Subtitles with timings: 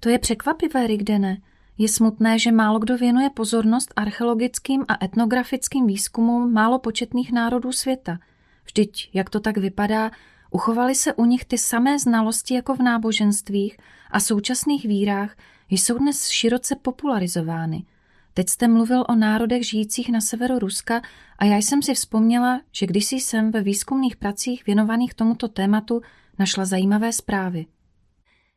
[0.00, 1.38] To je překvapivé, Rigdene.
[1.78, 8.18] Je smutné, že málo kdo věnuje pozornost archeologickým a etnografickým výzkumům málo početných národů světa.
[8.64, 10.10] Vždyť, jak to tak vypadá,
[10.50, 13.76] uchovaly se u nich ty samé znalosti jako v náboženstvích
[14.10, 15.36] a současných vírách,
[15.70, 17.84] jsou dnes široce popularizovány.
[18.34, 21.02] Teď jste mluvil o národech žijících na severu Ruska
[21.38, 26.00] a já jsem si vzpomněla, že když jsem ve výzkumných pracích věnovaných tomuto tématu
[26.38, 27.66] našla zajímavé zprávy.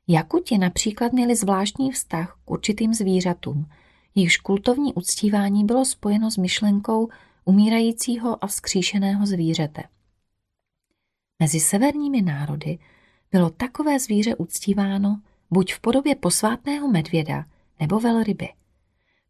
[0.07, 3.69] Jakuti například měli zvláštní vztah k určitým zvířatům,
[4.15, 7.09] jejichž kultovní uctívání bylo spojeno s myšlenkou
[7.45, 9.83] umírajícího a vzkříšeného zvířete.
[11.39, 12.79] Mezi severními národy
[13.31, 17.45] bylo takové zvíře uctíváno buď v podobě posvátného medvěda
[17.79, 18.50] nebo velryby.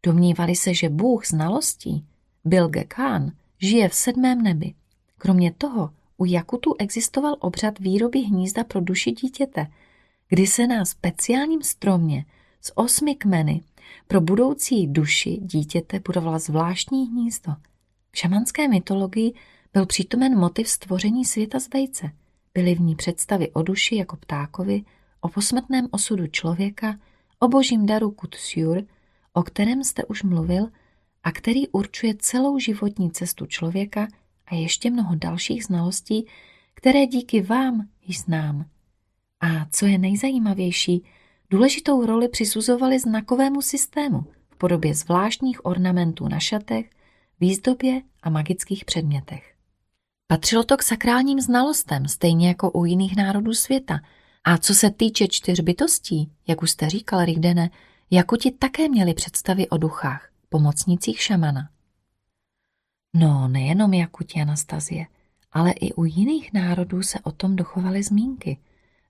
[0.02, 2.06] Domnívali se, že bůh znalostí,
[2.44, 4.74] Bilge Khan, žije v sedmém nebi.
[5.18, 9.66] Kromě toho u Jakutu existoval obřad výroby hnízda pro duši dítěte–
[10.34, 12.24] kdy se na speciálním stromě
[12.60, 13.60] s osmi kmeny
[14.06, 17.52] pro budoucí duši dítěte budovala zvláštní hnízdo.
[18.12, 19.32] V šamanské mytologii
[19.72, 22.10] byl přítomen motiv stvoření světa z vejce.
[22.54, 24.84] Byly v ní představy o duši jako ptákovi,
[25.20, 26.98] o posmrtném osudu člověka,
[27.38, 28.82] o božím daru Kutsyur,
[29.32, 30.68] o kterém jste už mluvil
[31.24, 34.08] a který určuje celou životní cestu člověka
[34.46, 36.26] a ještě mnoho dalších znalostí,
[36.74, 38.73] které díky vám již znám.
[39.44, 41.04] A co je nejzajímavější,
[41.50, 46.90] důležitou roli přisuzovali znakovému systému v podobě zvláštních ornamentů na šatech,
[47.40, 49.54] výzdobě a magických předmětech.
[50.26, 54.00] Patřilo to k sakrálním znalostem, stejně jako u jiných národů světa.
[54.44, 57.70] A co se týče čtyř bytostí, jak už jste říkal, Rigdene,
[58.10, 61.68] Jakuti také měli představy o duchách, pomocnicích šamana.
[63.14, 65.06] No, nejenom Jakuti Anastazie,
[65.52, 68.58] ale i u jiných národů se o tom dochovaly zmínky–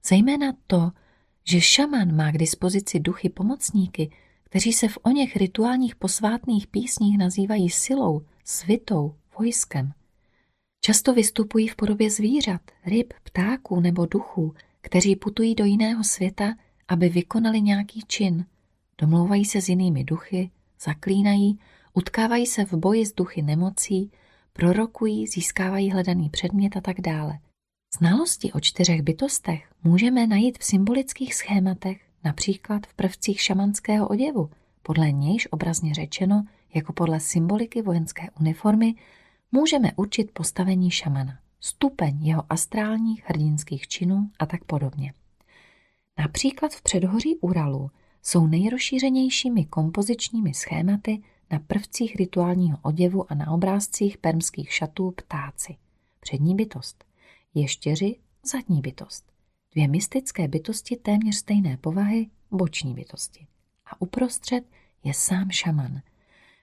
[0.08, 0.91] Zejména to,
[1.44, 4.10] že šaman má k dispozici duchy pomocníky,
[4.42, 9.92] kteří se v oněch rituálních posvátných písních nazývají silou, svitou, vojskem.
[10.81, 16.54] Často vystupují v podobě zvířat, ryb, ptáků nebo duchů, kteří putují do jiného světa,
[16.88, 18.47] aby vykonali nějaký čin.
[18.98, 20.50] Domlouvají se s jinými duchy,
[20.81, 21.59] zaklínají,
[21.94, 24.10] utkávají se v boji s duchy nemocí,
[24.53, 27.38] prorokují, získávají hledaný předmět a tak dále.
[27.99, 34.50] Znalosti o čtyřech bytostech můžeme najít v symbolických schématech, například v prvcích šamanského oděvu,
[34.82, 36.44] podle nějž obrazně řečeno,
[36.75, 38.94] jako podle symboliky vojenské uniformy,
[39.53, 45.12] můžeme určit postavení šamana, stupeň jeho astrálních hrdinských činů a tak podobně.
[46.19, 47.91] Například v předhoří Uralu
[48.22, 55.76] jsou nejrozšířenějšími kompozičními schématy na prvcích rituálního oděvu a na obrázcích permských šatů ptáci.
[56.21, 57.05] Přední bytost–
[57.54, 59.32] ještěři zadní bytost.
[59.72, 63.47] Dvě mystické bytosti téměř stejné povahy, boční bytosti.
[63.87, 64.65] A uprostřed
[65.04, 66.03] je sám šaman.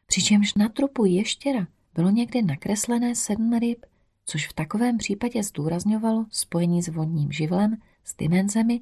[0.06, 3.85] Přičemž na trupu ještěra bylo někdy nakreslené sedm ryb,
[4.25, 8.81] což v takovém případě zdůrazňovalo spojení s vodním živlem, s dimenzemi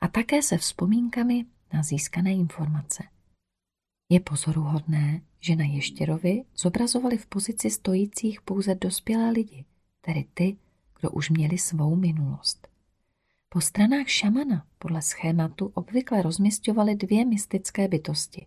[0.00, 3.04] a také se vzpomínkami na získané informace.
[4.08, 9.64] Je pozoruhodné, že na ještěrovi zobrazovali v pozici stojících pouze dospělé lidi,
[10.00, 10.56] tedy ty,
[11.00, 12.68] kdo už měli svou minulost.
[13.48, 18.46] Po stranách šamana podle schématu obvykle rozměstňovaly dvě mystické bytosti.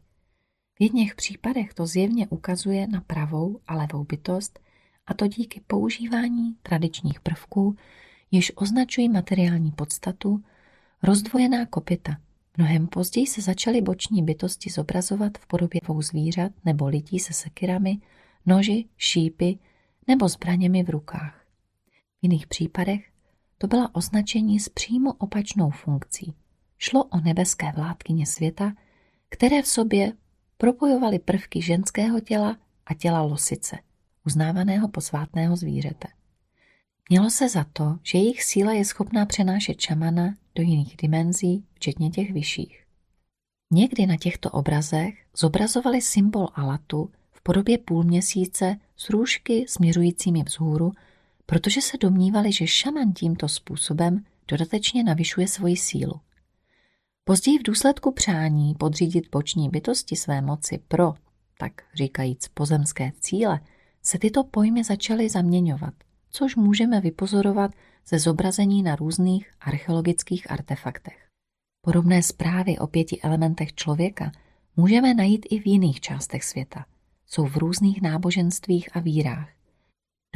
[0.80, 4.60] V jedněch případech to zjevně ukazuje na pravou a levou bytost,
[5.08, 7.76] a to díky používání tradičních prvků,
[8.32, 10.44] jež označují materiální podstatu,
[11.04, 12.18] rozdvojená kopita.
[12.58, 17.98] Mnohem později se začaly boční bytosti zobrazovat v podobě dvou zvířat nebo lidí se sekirami,
[18.46, 19.60] noži, šípy
[20.08, 21.37] nebo zbraněmi v rukách.
[22.20, 23.12] V jiných případech
[23.58, 26.34] to byla označení s přímo opačnou funkcí.
[26.78, 28.74] Šlo o nebeské vládkyně světa,
[29.30, 30.14] které v sobě
[30.58, 33.78] propojovaly prvky ženského těla a těla losice,
[34.26, 36.08] uznávaného posvátného zvířete.
[37.10, 42.10] Mělo se za to, že jejich síla je schopná přenášet šamana do jiných dimenzí, včetně
[42.10, 42.84] těch vyšších.
[43.72, 50.92] Někdy na těchto obrazech zobrazovali symbol Alatu v podobě půlměsíce s růžky směřujícími vzhůru
[51.50, 56.14] protože se domnívali, že šaman tímto způsobem dodatečně navyšuje svoji sílu.
[57.24, 61.14] Později v důsledku přání podřídit boční bytosti své moci pro,
[61.60, 63.60] tak říkajíc, pozemské cíle,
[64.04, 65.94] se tyto pojmy začaly zaměňovat,
[66.30, 67.72] což můžeme vypozorovat
[68.08, 71.28] ze zobrazení na různých archeologických artefaktech.
[71.82, 74.32] Podobné zprávy o pěti elementech člověka
[74.76, 76.86] můžeme najít i v jiných částech světa.
[77.28, 79.57] Jsou v různých náboženstvích a vírách.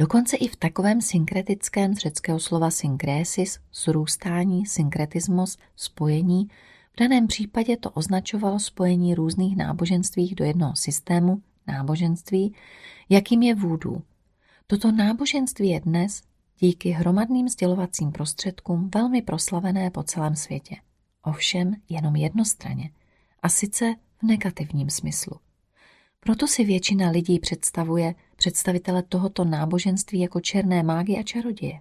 [0.02, 6.48] Dokonce i v takovém synkretickém z řeckého slova synkrésis, zrůstání, synkretismus, spojení,
[6.92, 12.54] V daném případě to označovalo spojení různých náboženství do jednoho systému náboženství,
[13.08, 14.02] jakým je vůdů.
[14.66, 16.22] Toto náboženství je dnes
[16.58, 20.76] díky hromadným sdělovacím prostředkům velmi proslavené po celém světě.
[21.22, 22.90] Ovšem jenom jednostranně,
[23.42, 25.36] a sice v negativním smyslu.
[26.24, 31.80] Proto si většina lidí představuje představitele tohoto náboženství jako černé mágy a čaroděje.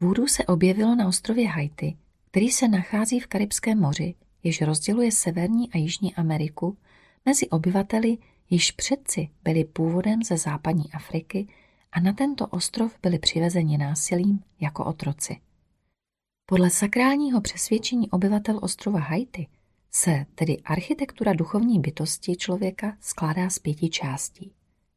[0.00, 1.96] Vůdu se objevilo na ostrově Haiti,
[2.30, 6.76] který se nachází v Karibském moři, jež rozděluje Severní a Jižní Ameriku
[7.24, 8.18] mezi obyvateli,
[8.50, 11.46] již předci byli původem ze západní Afriky
[11.92, 15.36] a na tento ostrov byli přivezeni násilím jako otroci.
[16.46, 19.46] Podle sakrálního přesvědčení obyvatel ostrova Haiti
[19.96, 24.52] se tedy architektura duchovní bytosti člověka skládá z pěti částí.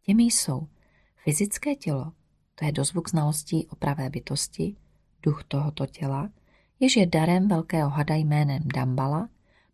[0.05, 0.67] Těmi jsou
[1.23, 2.11] fyzické tělo,
[2.55, 4.75] to je dozvuk znalostí o pravé bytosti,
[5.23, 6.29] duch tohoto těla,
[6.79, 9.29] jež je darem velkého hada jménem Dambala,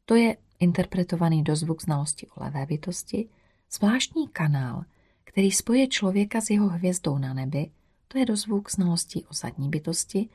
[0.06, 3.30] to je interpretovaný dozvuk znalosti o levé bytosti,
[3.72, 4.84] zvláštní kanál,
[5.24, 7.72] který spoje člověka s jeho hvězdou na nebi,
[8.08, 10.30] to je dozvuk znalostí o zadní bytosti,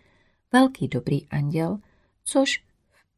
[0.53, 1.79] velký dobrý anděl,
[2.25, 2.70] což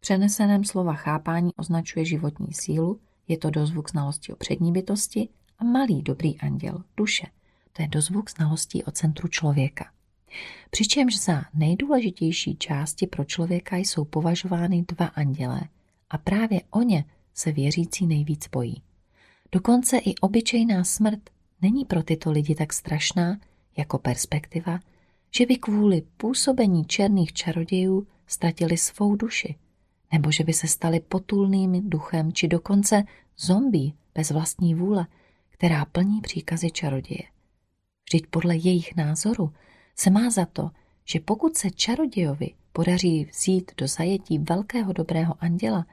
[0.02, 5.28] přeneseném slova chápání označuje životní sílu, je to dozvuk znalosti o přední bytosti
[5.58, 7.26] a malý dobrý anděl, duše,
[7.72, 9.84] to je dozvuk znalostí o centru člověka.
[10.70, 15.60] Přičemž za nejdůležitější části pro člověka jsou považovány dva andělé
[16.10, 17.04] a právě o ně
[17.34, 18.82] se věřící nejvíc bojí.
[19.52, 21.31] Dokonce i obyčejná smrt
[21.62, 23.38] není pro tyto lidi tak strašná
[23.76, 24.81] jako perspektiva,
[25.31, 29.54] že by kvůli působení černých čarodějů ztratili svou duši,
[30.12, 33.05] nebo že by se stali potulným duchem či dokonce
[33.38, 35.06] zombí bez vlastní vůle,
[35.50, 37.23] která plní příkazy čaroděje.
[38.05, 39.53] Vždyť podle jejich názoru
[39.97, 40.70] se má za to,
[41.05, 45.87] že pokud se čarodějovi podaří vzít do zajetí velkého dobrého anděla,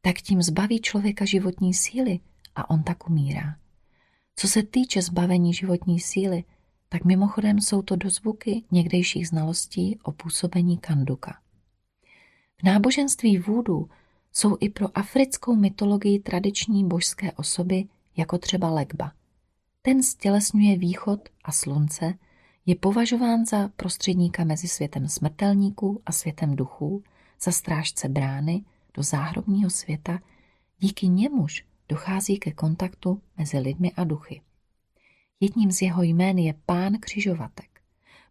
[0.00, 2.20] tak tím zbaví člověka životní síly
[2.54, 3.56] a on tak umírá.
[4.36, 6.44] Co se týče zbavení životní síly,
[6.88, 11.38] tak mimochodem jsou to dozvuky někdejších znalostí o působení kanduka.
[12.60, 13.88] V náboženství vůdu
[14.32, 17.84] jsou i pro africkou mytologii tradiční božské osoby,
[18.16, 19.12] jako třeba Legba.
[19.82, 22.14] Ten stělesňuje východ a slunce,
[22.66, 27.02] je považován za prostředníka mezi světem smrtelníků a světem duchů,
[27.42, 28.64] za strážce brány
[28.94, 30.20] do záhrobního světa,
[30.78, 34.40] díky němuž dochází ke kontaktu mezi lidmi a duchy.
[35.40, 37.80] Jedním z jeho jmén je pán křižovatek.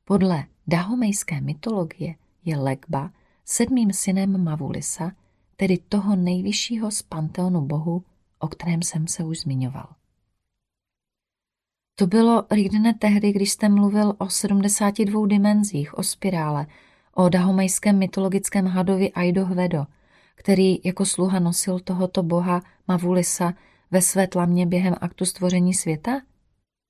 [0.06, 2.16] Podle dahomejské mytologie
[2.46, 3.12] je Legba
[3.50, 5.12] sedmým synem Mavulisa,
[5.56, 8.04] tedy toho nejvyššího z panteonu bohu,
[8.40, 9.88] o kterém jsem se už zmiňoval.
[11.96, 16.68] To bylo, Rigdene, tehdy, když jste mluvil o 72 dimenzích, o spirále,
[17.13, 19.86] o dahomejském mytologickém hadovi Aido Hvedo,
[20.36, 23.54] který jako sluha nosil tohoto boha Mavulisa
[23.92, 26.22] ve své tlamě během aktu stvoření světa?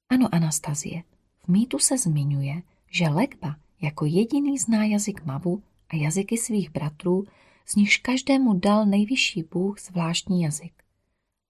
[0.10, 1.04] Ano, Anastazie.
[1.44, 7.24] V mýtu se zmiňuje, že Legba jako jediný zná jazyk Mavu a jazyky svých bratrů,
[7.66, 10.74] z nichž každému dal nejvyšší bůh zvláštní jazyk.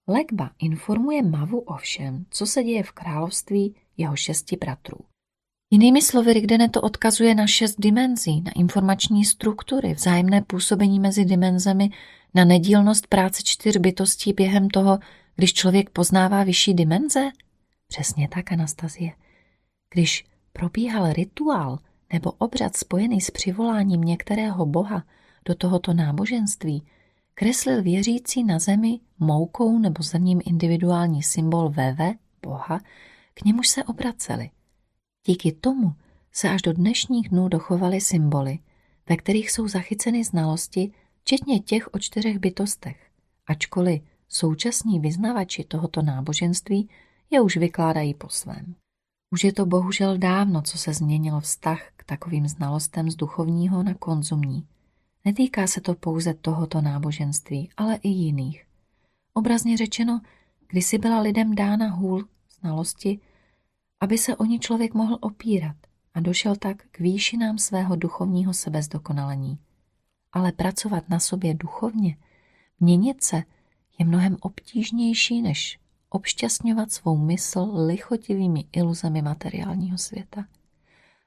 [0.08, 4.98] Legba informuje Mavu o všem, co se děje v království jeho šesti bratrů.
[5.70, 11.90] Jinými slovy, Rigdene to odkazuje na šest dimenzí, na informační struktury, vzájemné působení mezi dimenzemi,
[12.34, 14.98] na nedílnost práce čtyř bytostí během toho,
[15.36, 17.30] když člověk poznává vyšší dimenze?
[17.88, 19.12] Přesně tak, Anastazie.
[19.94, 21.78] Když probíhal rituál
[22.12, 25.04] nebo obřad spojený s přivoláním některého boha
[25.44, 26.86] do tohoto náboženství,
[27.34, 32.80] kreslil věřící na zemi moukou nebo zrním individuální symbol VV, boha,
[33.34, 34.50] k němuž se obraceli.
[35.26, 35.92] Díky tomu
[36.32, 38.58] se až do dnešních dnů dochovaly symboly,
[39.08, 43.10] ve kterých jsou zachyceny znalosti, včetně těch o čtyřech bytostech,
[43.46, 46.88] ačkoliv současní vyznavači tohoto náboženství
[47.30, 48.74] je už vykládají po svém.
[49.30, 54.66] Už je to bohužel dávno, co se změnil vztah takovým znalostem z duchovního na konzumní.
[55.24, 58.66] Netýká se to pouze tohoto náboženství, ale i jiných.
[59.34, 60.20] Obrazně řečeno,
[60.68, 62.24] kdysi byla lidem dána hůl
[62.60, 63.20] znalosti,
[64.00, 65.76] aby se o ní člověk mohl opírat
[66.14, 69.58] a došel tak k výšinám svého duchovního sebezdokonalení.
[70.32, 72.16] Ale pracovat na sobě duchovně,
[72.80, 73.42] měnit se,
[73.98, 80.44] je mnohem obtížnější, než obšťastňovat svou mysl lichotivými iluzemi materiálního světa.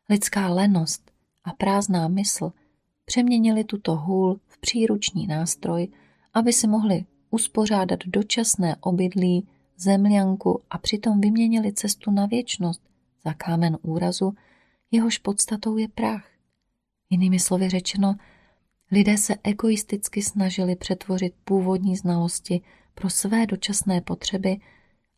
[0.10, 1.12] Lidská lenost
[1.44, 2.52] a prázdná mysl
[3.06, 5.88] přeměnili tuto hůl v příruční nástroj,
[6.34, 12.82] aby si mohli uspořádat dočasné obydlí, zemljanku a přitom vyměnili cestu na věčnost
[13.26, 14.34] za kámen úrazu,
[14.92, 16.28] jehož podstatou je prach.
[17.10, 18.16] Jinými slovy řečeno,
[18.94, 22.62] Lidé se egoisticky snažili přetvořit původní znalosti
[22.96, 24.58] pro své dočasné potřeby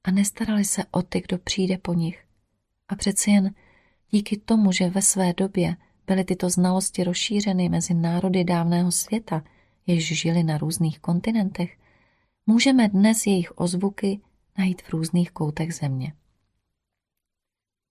[0.04, 2.24] a nestarali se o ty, kdo přijde po nich.
[2.88, 3.54] A přeci jen
[4.12, 5.76] díky tomu, že ve své době
[6.08, 9.44] byly tyto znalosti rozšířeny mezi národy dávného světa,
[9.88, 11.78] jež žili na různých kontinentech,
[12.46, 14.20] můžeme dnes jejich ozvuky
[14.58, 16.14] najít v různých koutech země.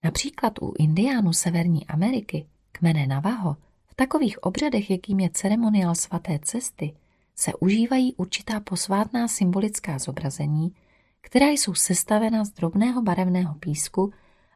[0.05, 3.57] Například u indiánů Severní Ameriky, kmene Navaho,
[3.87, 6.95] v takových obřadech, jakým je ceremoniál svaté cesty,
[7.37, 10.75] se užívají určitá posvátná symbolická zobrazení,
[11.21, 14.13] která jsou sestavena z drobného barevného písku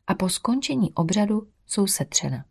[0.08, 2.44] a po skončení obřadu jsou setřena.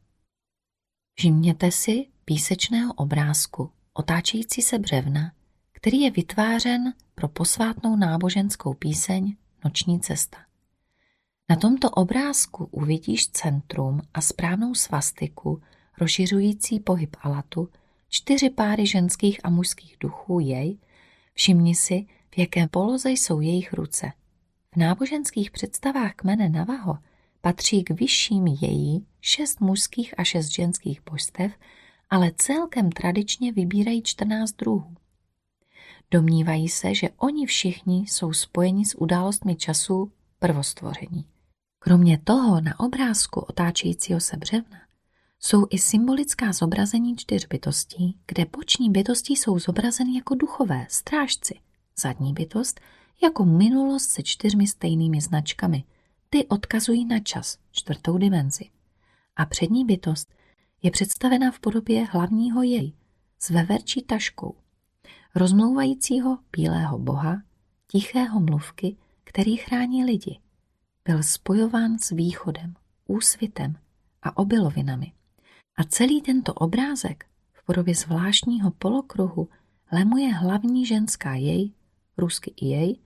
[1.15, 5.31] Všimněte si písečného obrázku otáčející se břevna,
[5.71, 9.35] který je vytvářen pro posvátnou náboženskou píseň
[9.65, 10.37] Noční cesta.
[11.49, 15.61] Na tomto obrázku uvidíš centrum a správnou svastiku,
[15.97, 17.69] rozšiřující pohyb alatu,
[18.09, 20.77] čtyři páry ženských a mužských duchů jej,
[21.33, 24.11] všimni si, v jaké poloze jsou jejich ruce.
[24.73, 26.97] V náboženských představách kmene Navaho
[27.41, 31.51] patří k vyšším její šest mužských a šest ženských božstev,
[32.09, 34.95] ale celkem tradičně vybírají 14 druhů.
[36.11, 41.25] Domnívají se, že oni všichni jsou spojeni s událostmi času prvostvoření.
[41.79, 44.77] Kromě toho na obrázku otáčejícího se břevna
[45.39, 51.59] jsou i symbolická zobrazení čtyř bytostí, kde boční bytosti jsou zobrazeny jako duchové, strážci,
[51.99, 52.79] zadní bytost
[53.23, 55.83] jako minulost se čtyřmi stejnými značkami.
[56.29, 58.69] Ty odkazují na čas, čtvrtou dimenzi.
[59.35, 60.33] A přední bytost
[60.83, 62.93] je představena v podobě hlavního jej
[63.39, 64.55] s veverčí taškou,
[65.35, 67.41] rozmlouvajícího bílého boha,
[67.87, 70.39] tichého mluvky, který chrání lidi.
[71.05, 72.73] Byl spojován s východem,
[73.07, 73.77] úsvitem
[74.21, 75.13] a obilovinami.
[75.77, 79.49] A celý tento obrázek v podobě zvláštního polokruhu
[79.91, 81.71] lemuje hlavní ženská jej,
[82.17, 82.99] rusky i jej,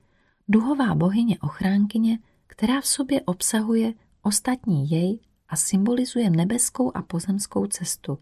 [0.47, 2.19] duhová bohyně ochránkyně,
[2.51, 8.17] která v sobě obsahuje ostatní jej a symbolizuje nebeskou a pozemskou cestu.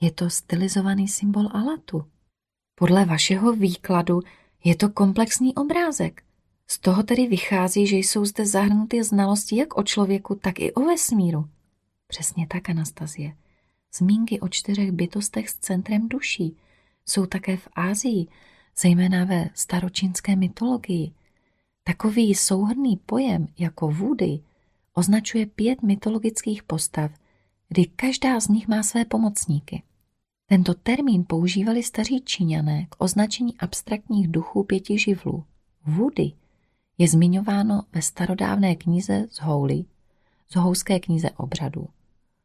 [0.00, 2.04] Je to stylizovaný symbol Alatu.
[2.74, 4.20] Podle vašeho výkladu
[4.64, 6.22] je to komplexní obrázek.
[6.66, 10.80] Z toho tedy vychází, že jsou zde zahrnuty znalosti jak o člověku, tak i o
[10.80, 11.48] vesmíru.
[12.06, 13.36] Přesně tak, Anastazie.
[13.94, 16.56] Zmínky o čtyřech bytostech s centrem duší
[17.06, 18.26] jsou také v Ázii,
[18.76, 21.12] zejména ve staročínské mytologii.
[21.84, 24.40] Takový souhrný pojem jako Vůdy
[24.94, 27.10] označuje pět mytologických postav,
[27.68, 29.82] kdy každá z nich má své pomocníky.
[30.46, 35.44] Tento termín používali staří Číňané k označení abstraktních duchů pěti živlů.
[35.86, 36.32] Vůdy
[36.98, 39.84] je zmiňováno ve starodávné knize z Houli,
[40.48, 41.88] z houské knize obřadů.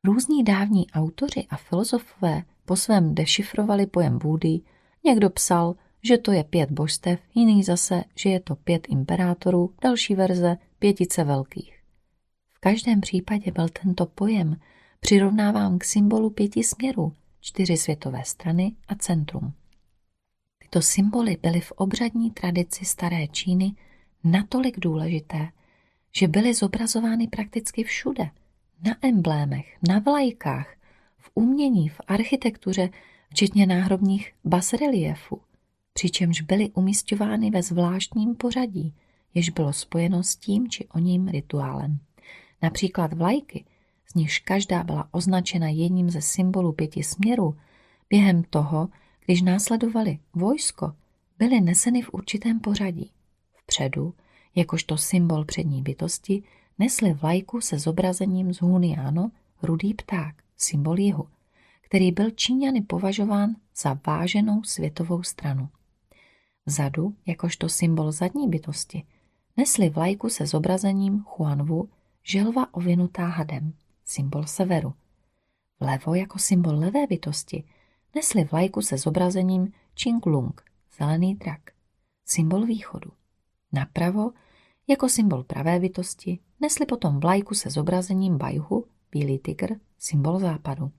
[0.04, 4.60] Různí dávní autoři a filozofové po svém dešifrovali pojem Vůdy.
[5.06, 5.76] Někdo psal,
[6.08, 11.24] že to je pět božstev, jiný zase, že je to pět imperátorů, další verze pětice
[11.24, 11.80] velkých.
[12.50, 14.56] V každém případě byl tento pojem
[15.00, 19.54] přirovnáván k symbolu pěti směrů, čtyři světové strany a centrum.
[20.60, 23.72] Tyto symboly byly v obřadní tradici staré Číny
[24.24, 25.48] natolik důležité,
[26.16, 28.30] že byly zobrazovány prakticky všude–
[28.86, 30.76] na emblémech, na vlajkách,
[31.18, 32.90] v umění, v architektuře,
[33.30, 35.42] včetně náhrobních basreliefů,
[35.98, 38.94] přičemž byly umistovány ve zvláštním pořadí,
[39.34, 42.00] jež bylo spojeno s tím či oním rituálem.
[42.62, 43.66] Například vlajky,
[44.06, 47.56] z nichž každá byla označena jedním ze symbolů pěti směrů,
[48.10, 48.90] během toho,
[49.26, 50.94] když následovali vojsko,
[51.40, 53.12] byly neseny v určitém pořadí.
[53.54, 54.14] Vpředu,
[54.56, 56.44] jakožto symbol přední bytosti,
[56.80, 61.28] nesli vlajku se zobrazením z Huniano rudý pták, symbol jihu,
[61.82, 65.70] který byl Číňany považován za váženou světovou stranu.
[66.68, 69.04] Vzadu, jakožto symbol zadní bytosti,
[69.58, 71.90] nesli vlajku se zobrazením Huanwu,
[72.24, 73.74] želva ovinutá hadem,
[74.06, 74.94] symbol severu.
[75.80, 77.64] Vlevo jako symbol levé bytosti
[78.16, 80.62] nesli vlajku se zobrazením Qinglung,
[80.98, 81.62] zelený drak,
[82.26, 83.12] symbol východu.
[83.72, 84.32] Napravo
[84.88, 90.92] jako symbol pravé bytosti nesli potom vlajku se zobrazením bajhu, bílý tygr, symbol západu.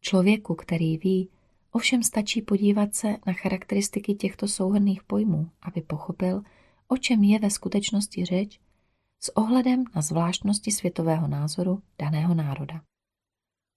[0.00, 1.30] Člověku, který ví,
[1.72, 6.42] ovšem stačí podívat se na charakteristiky těchto souhrných pojmů, aby pochopil,
[6.88, 8.60] o čem je ve skutečnosti řeč
[9.20, 12.80] s ohledem na zvláštnosti světového názoru daného národa.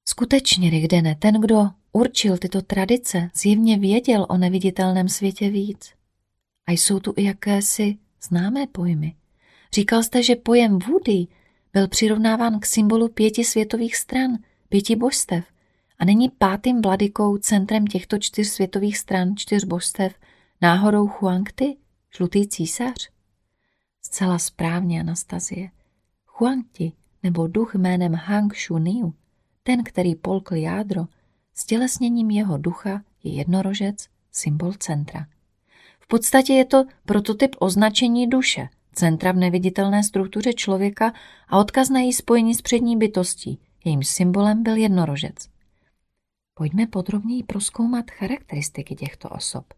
[0.10, 5.94] Skutečně, Rigdene, ten, kdo určil tyto tradice, zjevně věděl o neviditelném světě víc.
[6.68, 9.16] A jsou tu i jakési známé pojmy,
[9.74, 11.28] Říkal jste, že pojem Woody
[11.74, 14.38] byl přirovnáván k symbolu pěti světových stran,
[14.70, 15.46] pěti božstev
[16.02, 20.16] a není pátým vladykou centrem těchto čtyř světových stran, čtyř božstev,
[20.62, 21.78] náhodou Huangty,
[22.18, 23.10] žlutý císař?
[24.02, 25.70] Zcela správně, Anastazie.
[26.38, 26.92] Huangti,
[27.24, 29.14] nebo duch jménem Hang Shuniu,
[29.64, 31.06] ten, který polkl jádro,
[31.54, 35.28] s tělesněním jeho ducha je jednorožec, symbol centra.
[36.00, 41.14] V podstatě je to prototyp označení duše, centra v neviditelné struktuře člověka
[41.48, 45.51] a odkaz na její spojení s přední bytostí, jejím symbolem byl jednorožec.
[46.62, 49.74] Pojďme podrobněji proskoumat charakteristiky těchto osob.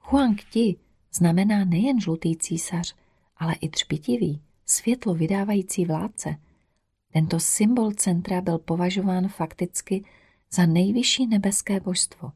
[0.00, 0.76] Huang Ti
[1.14, 2.96] znamená nejen žlutý císař,
[3.36, 6.36] ale i třpitivý, světlo vydávající vládce.
[7.12, 10.04] Tento symbol centra byl považován fakticky
[10.52, 12.32] za nejvyšší nebeské božstvo.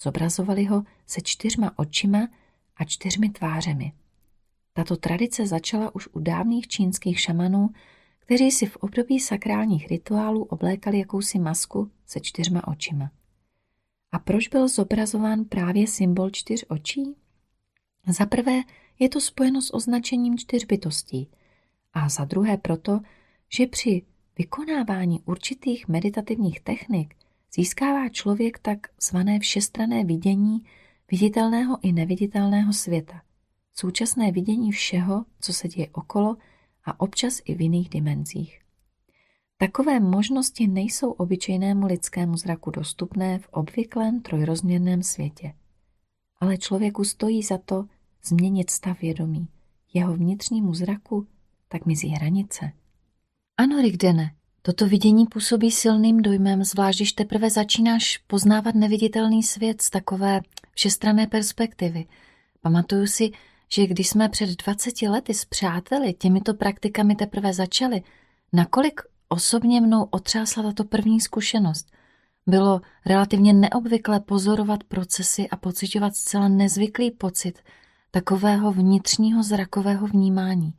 [0.00, 2.28] Zobrazovali ho se čtyřma očima
[2.76, 3.92] a čtyřmi tvářemi.
[4.72, 7.70] Tato tradice začala už u dávných čínských šamanů,
[8.18, 13.10] kteří si v období sakrálních rituálů oblékali jakousi masku se čtyřma očima.
[14.14, 17.16] A proč byl zobrazován právě symbol čtyř očí?
[18.06, 18.62] Za prvé
[18.98, 21.30] je to spojeno s označením čtyř bytostí
[21.92, 23.00] a za druhé proto,
[23.48, 24.02] že při
[24.38, 27.14] vykonávání určitých meditativních technik
[27.54, 30.64] získává člověk tak zvané všestrané vidění
[31.10, 33.22] viditelného i neviditelného světa,
[33.72, 36.36] současné vidění všeho, co se děje okolo
[36.84, 38.63] a občas i v jiných dimenzích.
[39.58, 45.54] Takové možnosti nejsou obyčejnému lidskému zraku dostupné v obvyklém trojrozměrném světě.
[46.40, 47.84] Ale člověku stojí za to
[48.24, 49.48] změnit stav vědomí.
[49.94, 51.26] Jeho vnitřnímu zraku
[51.68, 52.72] tak mizí hranice.
[53.56, 59.90] Ano, Rigdene, toto vidění působí silným dojmem, zvlášť když teprve začínáš poznávat neviditelný svět z
[59.90, 62.06] takové všestrané perspektivy.
[62.60, 63.30] Pamatuju si,
[63.72, 68.02] že když jsme před 20 lety s přáteli těmito praktikami teprve začali,
[68.52, 69.00] nakolik
[69.34, 71.92] osobně mnou otřásla tato první zkušenost.
[72.46, 77.58] Bylo relativně neobvyklé pozorovat procesy a pocitovat zcela nezvyklý pocit
[78.10, 80.74] takového vnitřního zrakového vnímání.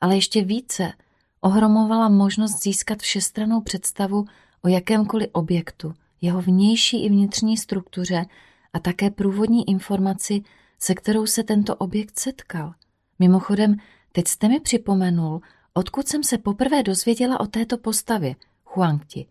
[0.00, 0.92] Ale ještě více
[1.40, 4.24] ohromovala možnost získat všestranou představu
[4.62, 8.26] o jakémkoliv objektu, jeho vnější i vnitřní struktuře
[8.72, 10.42] a také průvodní informaci,
[10.78, 12.74] se kterou se tento objekt setkal.
[13.18, 13.76] Mimochodem,
[14.12, 15.40] teď jste mi připomenul,
[15.76, 19.26] odkud jsem se poprvé dozvěděla o této postavě, Huangti.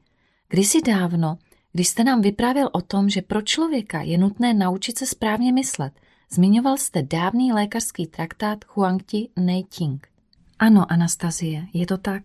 [0.49, 1.37] Kdysi dávno,
[1.71, 5.93] když jste nám vyprávěl o tom, že pro člověka je nutné naučit se správně myslet,
[6.31, 10.07] zmiňoval jste dávný lékařský traktát Huangti Neiting.
[10.59, 12.23] Ano, Anastazie, je to tak.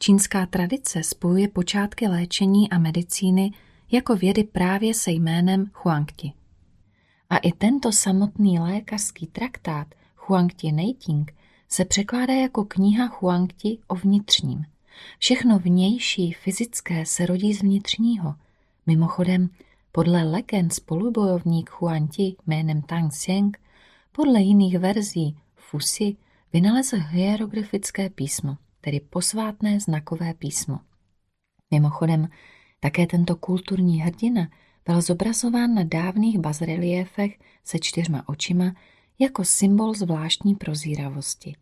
[0.00, 3.50] Čínská tradice spojuje počátky léčení a medicíny
[3.92, 6.32] jako vědy právě se jménem Huangti.
[7.30, 11.35] A i tento samotný lékařský traktát Huangti Neiting
[11.68, 14.64] se překládá jako kniha Huangti o vnitřním.
[15.18, 18.34] Všechno vnější fyzické se rodí z vnitřního.
[18.86, 19.50] Mimochodem,
[19.92, 23.56] podle legend spolubojovník Huangti jménem Tang Xiang,
[24.12, 26.16] podle jiných verzí Fusi,
[26.52, 30.78] vynalezl hieroglyfické písmo, tedy posvátné znakové písmo.
[31.70, 32.28] Mimochodem,
[32.80, 34.48] také tento kulturní hrdina
[34.86, 38.72] byl zobrazován na dávných bazreliéfech se čtyřma očima
[39.18, 41.56] jako symbol zvláštní prozíravosti.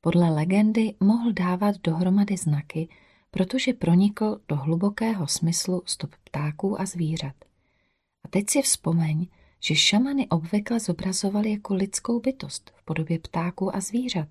[0.00, 2.88] Podle legendy mohl dávat dohromady znaky,
[3.30, 7.34] protože pronikl do hlubokého smyslu stop ptáků a zvířat.
[8.24, 9.26] A teď si vzpomeň,
[9.60, 14.28] že šamany obvykle zobrazovali jako lidskou bytost v podobě ptáků a zvířat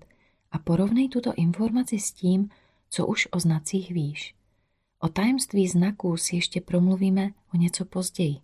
[0.52, 2.50] a porovnej tuto informaci s tím,
[2.90, 4.34] co už o znacích víš.
[4.98, 8.36] O tajemství znaků si ještě promluvíme o něco později.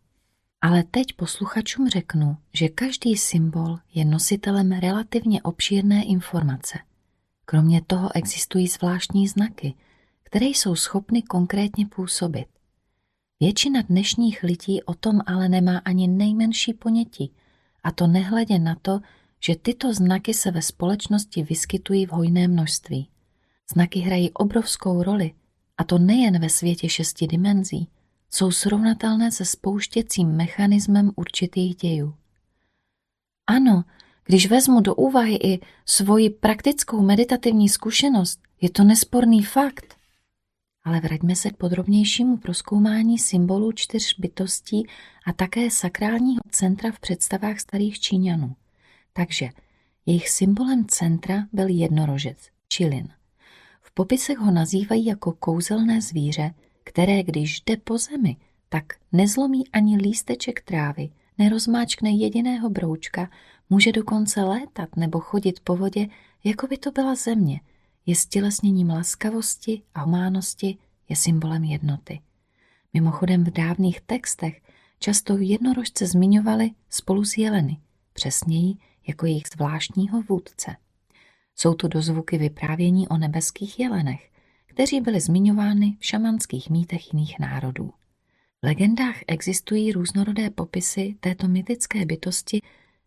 [0.60, 6.78] Ale teď posluchačům řeknu, že každý symbol je nositelem relativně obšírné informace.
[7.44, 9.74] Kromě toho existují zvláštní znaky,
[10.22, 12.46] které jsou schopny konkrétně působit.
[13.40, 17.32] Většina dnešních lidí o tom ale nemá ani nejmenší ponětí,
[17.84, 19.00] a to nehledě na to,
[19.40, 23.08] že tyto znaky se ve společnosti vyskytují v hojné množství.
[23.72, 25.32] Znaky hrají obrovskou roli,
[25.78, 27.88] a to nejen ve světě šesti dimenzí,
[28.30, 32.14] jsou srovnatelné se spouštěcím mechanismem určitých dějů.
[33.46, 33.84] Ano,
[34.24, 39.96] když vezmu do úvahy i svoji praktickou meditativní zkušenost, je to nesporný fakt.
[40.84, 44.86] Ale vraťme se k podrobnějšímu proskoumání symbolů čtyř bytostí
[45.26, 48.56] a také sakrálního centra v představách starých Číňanů.
[49.12, 49.48] Takže
[50.06, 52.38] jejich symbolem centra byl jednorožec,
[52.68, 53.08] čilin.
[53.82, 58.36] V popisech ho nazývají jako kouzelné zvíře, které když jde po zemi,
[58.68, 63.30] tak nezlomí ani lísteček trávy, nerozmáčkne jediného broučka,
[63.70, 66.06] může dokonce létat nebo chodit po vodě,
[66.44, 67.60] jako by to byla země,
[68.06, 72.20] je stělesněním laskavosti a humánosti, je symbolem jednoty.
[72.94, 74.62] Mimochodem v dávných textech
[74.98, 77.76] často jednorožce zmiňovali spolu s jeleny,
[78.12, 78.74] přesněji
[79.08, 80.76] jako jejich zvláštního vůdce.
[81.56, 84.29] Jsou to dozvuky vyprávění o nebeských jelenech,
[84.80, 87.92] kteří byli zmiňovány v šamanských mýtech jiných národů.
[88.62, 92.60] V legendách existují různorodé popisy této mytické bytosti,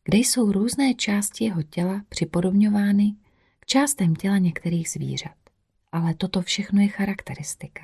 [0.04, 3.16] kde jsou různé části jeho těla připodobňovány
[3.60, 5.36] k částem těla některých zvířat.
[5.92, 7.82] Ale toto všechno je charakteristika,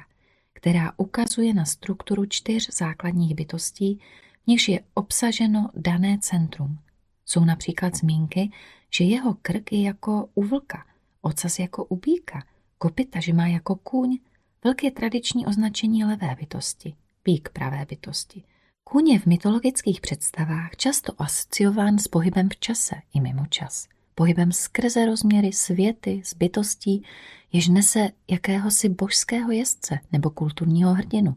[0.54, 4.00] která ukazuje na strukturu čtyř základních bytostí,
[4.44, 6.80] v nichž je obsaženo dané centrum.
[7.26, 8.52] Jsou například zmínky,
[8.90, 10.86] že jeho krk je jako u vlka,
[11.22, 12.44] ocas jako u býka,
[12.80, 14.18] kopita, že má jako kůň,
[14.84, 18.44] je tradiční označení levé bytosti, bík pravé bytosti.
[18.84, 23.88] Kůň je v mytologických představách často asociován s pohybem v čase i mimo čas.
[24.16, 27.04] Pohybem skrze rozměry světy, z bytostí,
[27.52, 31.36] jež nese jakéhosi božského jezdce nebo kulturního hrdinu.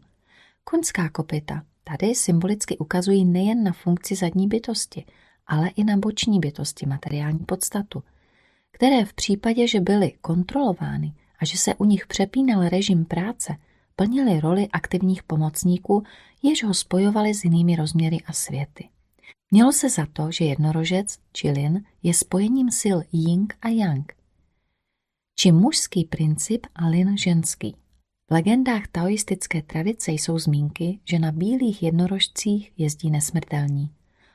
[0.63, 5.05] Koňská kopita tady symbolicky ukazují nejen na funkci zadní bytosti,
[5.47, 8.03] ale i na boční bytosti materiální podstatu,
[8.71, 13.55] které v případě, že byly kontrolovány a že se u nich přepínal režim práce,
[13.95, 16.03] plnili roli aktivních pomocníků,
[16.43, 18.89] jež ho spojovali s jinými rozměry a světy.
[19.51, 24.11] Mělo se za to, že jednorožec, či lin, je spojením sil ying a yang,
[25.39, 27.75] či mužský princip a lin ženský.
[28.29, 33.89] V legendách taoistické tradice jsou zmínky, že na bílých jednorožcích jezdí nesmrtelní.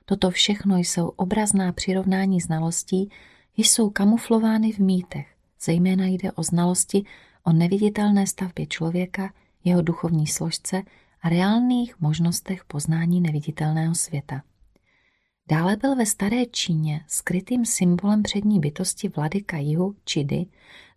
[0.04, 3.10] Toto všechno jsou obrazná přirovnání znalostí,
[3.56, 5.37] jež jsou kamuflovány v mýtech.
[5.60, 7.04] Zejména jde o znalosti
[7.44, 9.32] o neviditelné stavbě člověka,
[9.64, 10.82] jeho duchovní složce
[11.22, 14.42] a reálných možnostech poznání neviditelného světa.
[15.50, 20.46] Dále byl ve staré Číně skrytým symbolem přední bytosti vladyka jihu Čidy,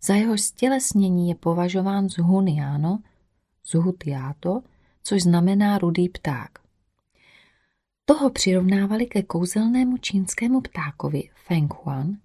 [0.02, 2.98] za jeho stělesnění je považován Zhuniano,
[3.66, 4.62] Zhutiato,
[5.02, 6.58] což znamená rudý pták.
[8.04, 12.16] Toho přirovnávali ke kouzelnému čínskému ptákovi Feng Huan,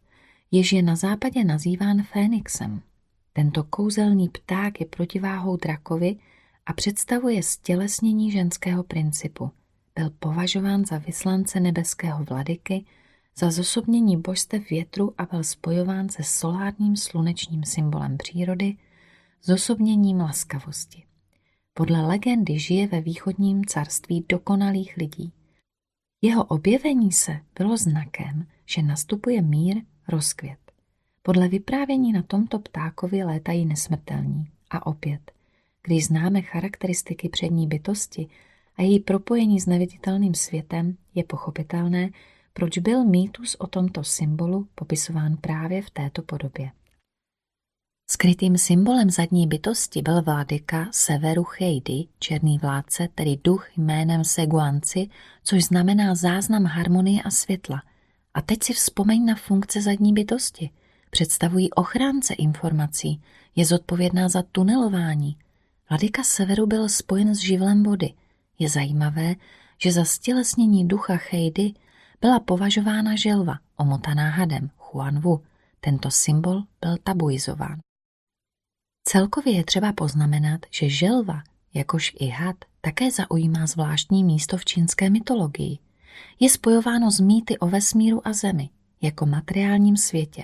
[0.52, 2.82] jež je na západě nazýván Fénixem.
[3.34, 6.16] Tento kouzelný pták je protiváhou drakovi
[6.66, 9.52] a představuje stělesnění ženského principu.
[9.96, 12.86] Byl považován za vyslance nebeského vladyky,
[13.38, 18.78] za zosobnění božstev větru a byl spojován se solárním slunečním symbolem přírody,
[19.44, 21.04] zosobněním laskavosti.
[21.74, 25.34] Podle legendy žije ve východním carství dokonalých lidí.
[26.22, 30.60] Jeho objevení se bylo znakem, že nastupuje mír, rozkvět.
[31.22, 34.48] Podle vyprávění na tomto ptákovi létají nesmrtelní.
[34.70, 35.32] A opět,
[35.84, 38.28] když známe charakteristiky přední bytosti
[38.76, 42.10] a její propojení s neviditelným světem, je pochopitelné,
[42.54, 46.72] proč byl mýtus o tomto symbolu popisován právě v této podobě.
[48.10, 55.10] Skrytým symbolem zadní bytosti byl vládyka Severu Chejdy, černý vládce, tedy duch jménem Seguanci,
[55.44, 57.84] což znamená záznam harmonie a světla.
[58.38, 60.70] A teď si vzpomeň na funkce zadní bytosti.
[61.10, 63.22] Představují ochránce informací,
[63.56, 65.38] je zodpovědná za tunelování.
[65.90, 68.14] Vladyka Severu byl spojen s živlem vody.
[68.60, 69.36] Je zajímavé,
[69.78, 71.74] že za stělesnění ducha Chejdy
[72.22, 75.44] byla považována želva, omotaná hadem, Huanwu.
[75.80, 77.80] Tento symbol byl tabuizován.
[79.04, 85.10] Celkově je třeba poznamenat, že želva, jakož i had, také zaujímá zvláštní místo v čínské
[85.10, 85.80] mytologii.
[86.40, 88.70] Je spojováno s mýty o vesmíru a zemi,
[89.02, 90.44] jako materiálním světě.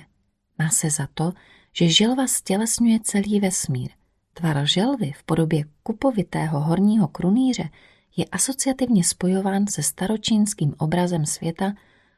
[0.59, 1.33] Má se za to,
[1.73, 3.89] že želva stělesňuje celý vesmír.
[4.33, 7.69] Tvar želvy v podobě kupovitého horního krunýře
[8.17, 11.73] je asociativně spojován se staročínským obrazem světa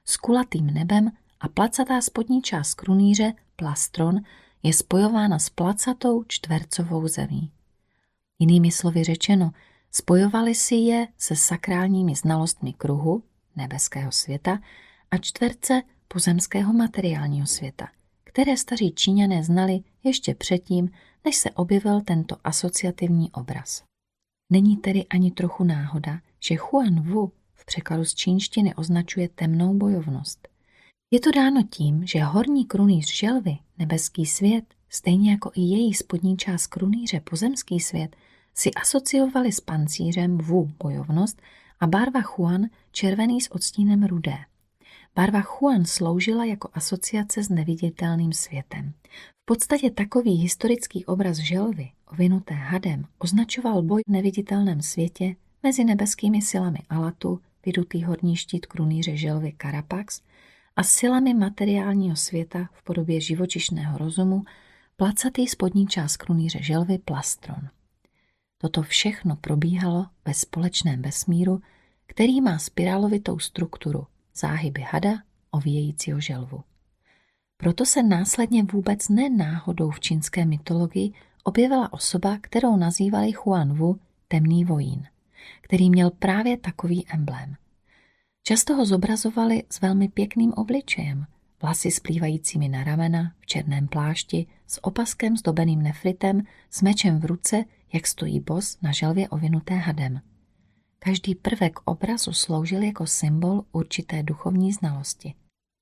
[0.05, 4.19] s kulatým nebem a placatá spodní část krunýře, plastron,
[4.63, 7.51] je spojována s placatou čtvercovou zemí.
[8.39, 9.51] Jinými slovy řečeno,
[9.91, 13.23] spojovali si je se sakrálními znalostmi kruhu,
[13.55, 14.59] nebeského světa,
[15.11, 17.87] a čtverce pozemského materiálního světa,
[18.23, 20.89] které staří Číňané znali ještě předtím,
[21.25, 23.83] než se objevil tento asociativní obraz.
[24.51, 30.47] Není tedy ani trochu náhoda, že Huan Wu v překladu z čínštiny označuje temnou bojovnost.
[31.11, 36.37] Je to dáno tím, že horní krunýř želvy, nebeský svět, stejně jako i její spodní
[36.37, 38.15] část krunýře, pozemský svět,
[38.53, 41.41] si asociovali s pancířem Wu bojovnost
[41.79, 44.37] a barva Huan červený s odstínem rudé.
[45.15, 48.93] Barva Huan sloužila jako asociace s neviditelným světem.
[49.41, 56.41] V podstatě takový historický obraz želvy, ovinuté hadem, označoval boj v neviditelném světě mezi nebeskými
[56.41, 60.21] silami Alatu, vydutý horní štít krunýře želvy Karapax
[60.75, 64.43] a silami materiálního světa v podobě živočišného rozumu
[64.95, 67.69] placatý spodní část krunýře želvy Plastron.
[68.57, 71.61] Toto všechno probíhalo ve společném vesmíru,
[72.15, 75.17] který má spirálovitou strukturu, záhyby hada,
[75.51, 76.63] ovíjejícího želvu.
[77.57, 83.99] Proto se následně vůbec ne náhodou v čínské mytologii objevila osoba, kterou nazývali Huan Wu,
[84.27, 85.03] temný vojín,
[85.61, 87.55] který měl právě takový emblém.
[88.43, 91.25] Často ho zobrazovali s velmi pěkným obličejem,
[91.61, 97.65] vlasy splývajícími na ramena, v černém plášti, s opaskem zdobeným nefritem, s mečem v ruce,
[97.93, 100.21] jak stojí bos na želvě ovinuté hadem.
[101.05, 105.33] Každý prvek obrazu sloužil jako symbol určité duchovní znalosti.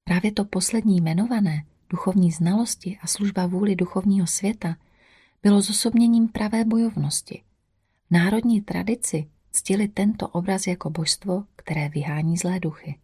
[0.04, 4.76] Právě to poslední jmenované, duchovní znalosti a služba vůli duchovního světa,
[5.44, 7.44] bylo zosobněním pravé bojovnosti.
[8.10, 13.00] V národní tradici ctili tento obraz jako božstvo, které vyhání zlé duchy.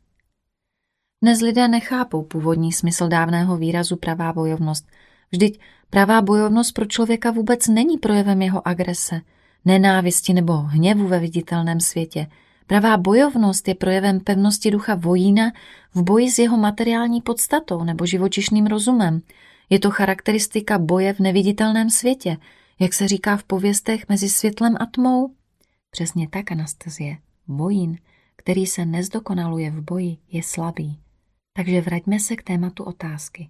[1.23, 4.88] Dnes lidé nechápou původní smysl dávného výrazu pravá bojovnost.
[5.32, 9.21] Vždyť pravá bojovnost pro člověka vůbec není projevem jeho agrese,
[9.65, 12.27] nenávisti nebo hněvu ve viditelném světě.
[12.67, 15.51] Pravá bojovnost je projevem pevnosti ducha vojína
[15.95, 19.21] v boji s jeho materiální podstatou nebo živočišným rozumem.
[19.69, 22.37] Je to charakteristika boje v neviditelném světě,
[22.79, 25.31] jak se říká v pověstech mezi světlem a tmou.
[25.91, 27.17] Přesně tak, Anastazie.
[27.47, 27.97] Vojín,
[28.35, 30.99] který se nezdokonaluje v boji, je slabý.
[31.53, 33.49] Takže vraťme se k tématu otázky.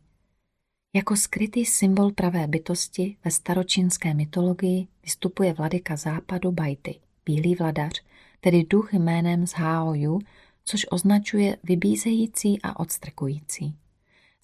[0.93, 8.03] Jako skrytý symbol pravé bytosti ve staročínské mytologii vystupuje vladyka západu Bajty, bílý vladař,
[8.39, 10.19] tedy duch jménem z Hao
[10.63, 13.75] což označuje vybízející a odstrkující.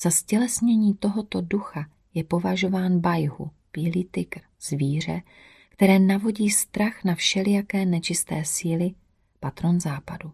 [0.01, 5.21] Za stělesnění tohoto ducha je považován Bajhu, bílý tygr, zvíře,
[5.69, 8.91] které navodí strach na všelijaké nečisté síly,
[9.39, 10.31] patron západu.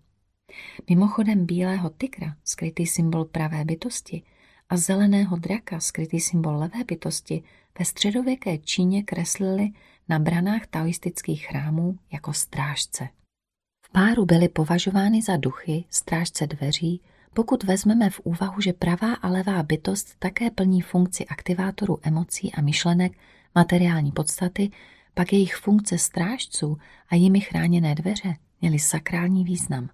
[0.89, 4.23] Mimochodem bílého tygra, skrytý symbol pravé bytosti,
[4.71, 7.43] a zeleného draka, skrytý symbol levé bytosti,
[7.79, 9.69] ve středověké Číně kreslili
[10.09, 13.09] na branách taoistických chrámů jako strážce.
[13.85, 17.01] V páru byly považovány za duchy, strážce dveří,
[17.33, 22.61] pokud vezmeme v úvahu, že pravá a levá bytost také plní funkci aktivátorů emocí a
[22.61, 23.17] myšlenek
[23.55, 24.71] materiální podstaty,
[25.13, 26.77] pak jejich funkce strážců
[27.09, 29.89] a jimi chráněné dveře měly sakrální význam.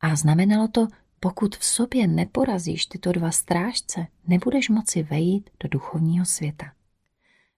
[0.00, 0.88] A znamenalo to,
[1.24, 6.72] pokud v sobě neporazíš tyto dva strážce, nebudeš moci vejít do duchovního světa.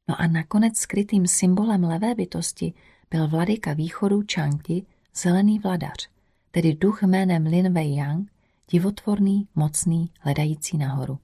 [0.08, 2.72] No a nakonec skrytým symbolem levé bytosti
[3.10, 6.08] byl vladyka východu Changti, zelený vladař,
[6.50, 8.30] tedy duch jménem Lin Wei Yang,
[8.70, 11.18] divotvorný, mocný, hledající nahoru.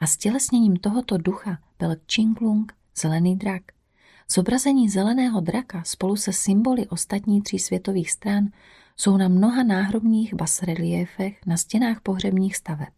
[0.00, 3.62] A stělesněním tohoto ducha byl Qinglung, zelený drak.
[4.30, 8.48] Zobrazení zeleného draka spolu se symboly ostatní tří světových stran
[9.02, 12.92] jsou na mnoha náhrobních basreliéfech na stěnách pohřebních staveb.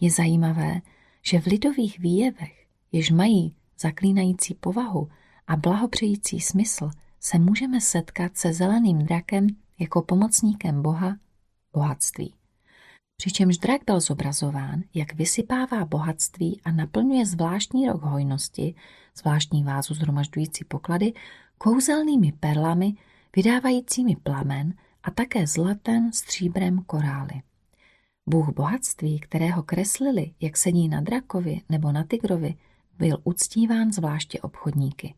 [0.00, 0.80] Je zajímavé,
[1.22, 5.08] že v lidových výjevech, jež mají zaklínající povahu
[5.46, 9.46] a blahopřející smysl, se můžeme setkat se zeleným drakem
[9.78, 11.16] jako pomocníkem Boha,
[11.72, 12.34] bohatství.
[13.16, 18.74] Přičemž drak byl zobrazován, jak vysypává bohatství a naplňuje zvláštní rok hojnosti,
[19.16, 21.12] zvláštní vázu zhromažďující poklady,
[21.58, 22.94] kouzelnými perlami,
[23.36, 24.74] vydávajícími plamen
[25.06, 27.42] a také zlatem, stříbrem, korály.
[28.26, 32.54] Bůh bohatství, kterého kreslili, jak sedí na drakovi nebo na tigrovi,
[32.98, 35.14] byl uctíván zvláště obchodníky.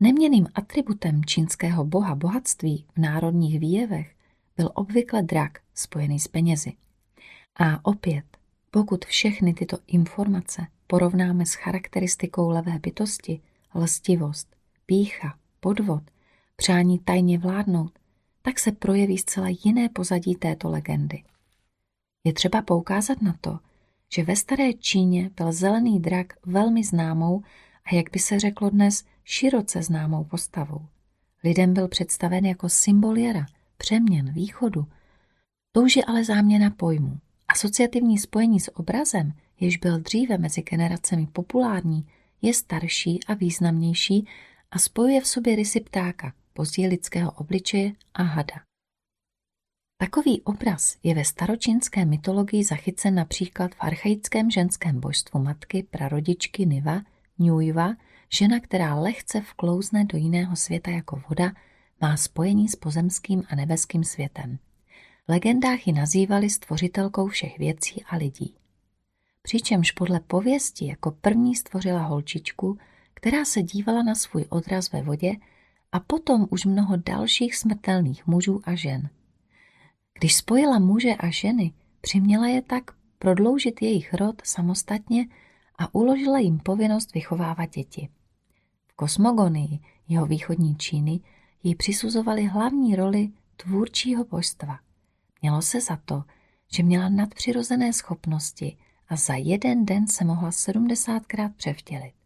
[0.00, 4.14] Neměným atributem čínského boha bohatství v národních výjevech
[4.56, 6.72] byl obvykle drak spojený s penězi.
[7.56, 8.24] A opět,
[8.70, 13.40] pokud všechny tyto informace porovnáme s charakteristikou levé bytosti,
[13.74, 16.02] lstivost, pícha, podvod,
[16.56, 18.01] přání tajně vládnout,
[18.42, 21.22] tak se projeví zcela jiné pozadí této legendy.
[22.24, 23.58] Je třeba poukázat na to,
[24.14, 27.42] že ve staré Číně byl zelený drak velmi známou
[27.84, 30.86] a jak by se řeklo dnes, široce známou postavou.
[31.44, 34.86] Lidem byl představen jako symbol jara, přeměn, východu.
[35.72, 37.18] To už je ale záměna pojmu.
[37.48, 42.06] Asociativní spojení s obrazem, jež byl dříve mezi generacemi populární,
[42.42, 44.28] je starší a významnější
[44.70, 48.54] a spojuje v sobě rysy ptáka, později lidského obličeje a hada.
[49.96, 57.00] Takový obraz je ve staročínské mytologii zachycen například v archaickém ženském božstvu matky prarodičky Niva,
[57.38, 57.94] Njujva,
[58.28, 61.52] žena, která lehce vklouzne do jiného světa jako voda,
[62.00, 64.58] má spojení s pozemským a nebeským světem.
[65.26, 68.54] V legendách ji nazývali stvořitelkou všech věcí a lidí.
[69.42, 72.78] Přičemž podle pověsti jako první stvořila holčičku,
[73.14, 75.32] která se dívala na svůj odraz ve vodě
[75.92, 79.08] a potom už mnoho dalších smrtelných mužů a žen.
[80.18, 85.28] Když spojila muže a ženy, přiměla je tak prodloužit jejich rod samostatně
[85.78, 88.08] a uložila jim povinnost vychovávat děti.
[88.86, 89.78] V kosmogonii
[90.08, 91.20] jeho východní Číny
[91.62, 94.78] jí přisuzovali hlavní roli tvůrčího božstva.
[95.42, 96.24] Mělo se za to,
[96.72, 98.76] že měla nadpřirozené schopnosti
[99.08, 102.21] a za jeden den se mohla 70krát převtělit.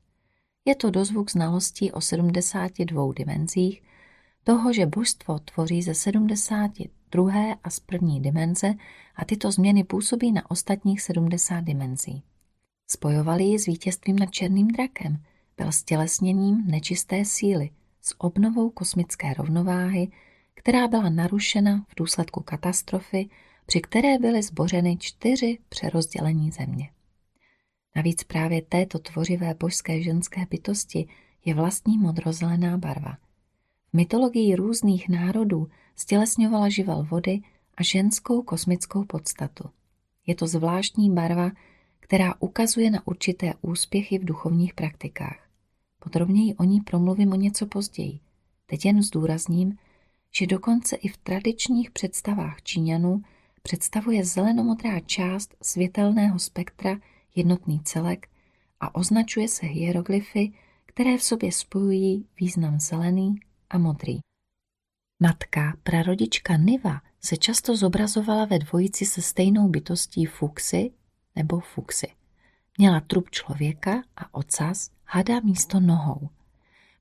[0.69, 3.83] Je to dozvuk znalostí o 72 dimenzích,
[4.45, 7.33] toho, že božstvo tvoří ze 72.
[7.65, 8.75] a z první dimenze
[9.17, 12.23] a tyto změny působí na ostatních 70 dimenzí.
[12.91, 15.23] Spojovali ji s vítězstvím nad černým drakem,
[15.57, 17.71] byl stělesněním nečisté síly,
[18.03, 20.09] s obnovou kosmické rovnováhy,
[20.55, 23.29] která byla narušena v důsledku katastrofy,
[23.67, 26.91] při které byly zbořeny čtyři přerozdělení země.
[27.97, 31.09] Navíc právě této tvořivé božské ženské bytosti
[31.45, 33.17] je vlastní modrozelená barva.
[33.91, 37.41] V mytologii různých národů stělesňovala živel vody
[37.77, 39.71] a ženskou kosmickou podstatu.
[40.27, 41.51] Je to zvláštní barva,
[42.01, 45.49] která ukazuje na určité úspěchy v duchovních praktikách.
[45.99, 48.21] Podrobněji o ní promluvím o něco později.
[48.67, 49.79] Teď jen zdůrazním,
[50.33, 53.23] že dokonce i v tradičních představách Číňanů
[53.63, 56.97] představuje zelenomodrá část světelného spektra
[57.37, 58.29] jednotný celek
[58.81, 60.53] a označuje se hieroglyfy,
[60.87, 63.35] které v sobě spojují význam zelený
[63.71, 64.19] a modrý.
[65.21, 70.91] Matka, prarodička Niva, se často zobrazovala ve dvojici se stejnou bytostí Fuxy
[71.37, 72.07] nebo Fuxy.
[72.79, 76.29] Měla trup člověka a ocas hada místo nohou,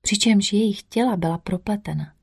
[0.02, 2.13] přičemž jejich těla byla propletena.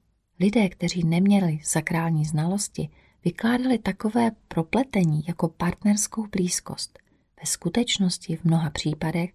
[0.41, 2.89] Lidé, kteří neměli sakrální znalosti,
[3.25, 6.99] vykládali takové propletení jako partnerskou blízkost.
[7.43, 9.35] Ve skutečnosti v mnoha případech,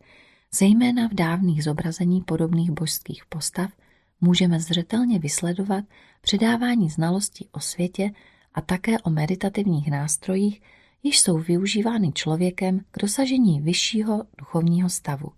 [0.54, 3.72] zejména v dávných zobrazení podobných božských postav,
[4.22, 5.84] můžeme zřetelně vysledovat
[6.22, 8.12] předávání znalostí o světě
[8.54, 10.62] a také o meditativních nástrojích,
[11.04, 15.32] již jsou využívány člověkem k dosažení vyššího duchovního stavu.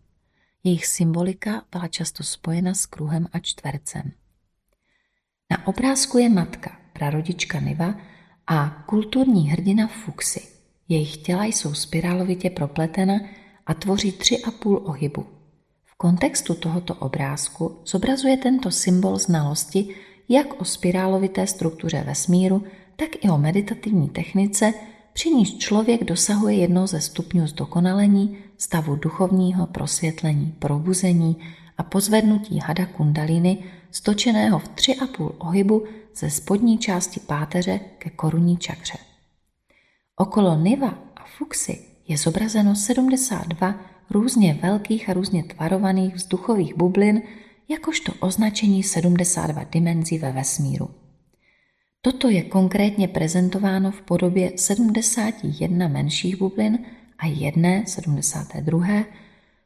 [0.63, 4.11] Jejich symbolika byla často spojena s kruhem a čtvercem.
[5.51, 7.95] Na obrázku je matka, prarodička Niva
[8.47, 10.58] a kulturní hrdina Fuxy.
[10.89, 13.19] Jejich těla jsou spirálovitě propletena
[13.65, 15.25] a tvoří tři a půl ohybu.
[15.85, 19.95] V kontextu tohoto obrázku zobrazuje tento symbol znalosti
[20.29, 22.63] jak o spirálovité struktuře vesmíru,
[22.95, 24.73] tak i o meditativní technice,
[25.13, 31.37] při níž člověk dosahuje jednou ze stupňů zdokonalení, stavu duchovního prosvětlení, probuzení
[31.77, 35.83] a pozvednutí hada kundaliny, stočeného v tři a půl ohybu
[36.15, 39.08] ze spodní části páteře ke korunní čakře.
[40.21, 43.75] Okolo Niva a Fuxy je zobrazeno 72
[44.09, 47.21] různě velkých a různě tvarovaných vzduchových bublin,
[47.69, 50.89] jakožto označení 72 dimenzí ve vesmíru.
[52.01, 56.79] Toto je konkrétně prezentováno v podobě 71 menších bublin
[57.17, 58.87] a jedné 72.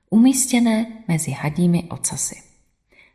[0.10, 2.36] umístěné mezi hadími ocasy.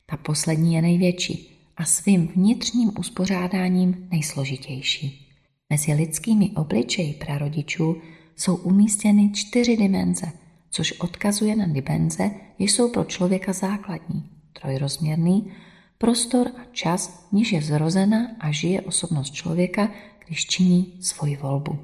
[0.07, 5.28] Ta poslední je největší a svým vnitřním uspořádáním nejsložitější.
[5.71, 7.97] Mezi lidskými obličeji prarodičů
[8.37, 10.33] jsou umístěny čtyři dimenze,
[10.71, 15.53] což odkazuje na dimenze, jež jsou pro člověka základní, trojrozměrný,
[15.99, 19.91] prostor a čas, níž je zrozena a žije osobnost člověka,
[20.27, 21.79] když činí svoji volbu.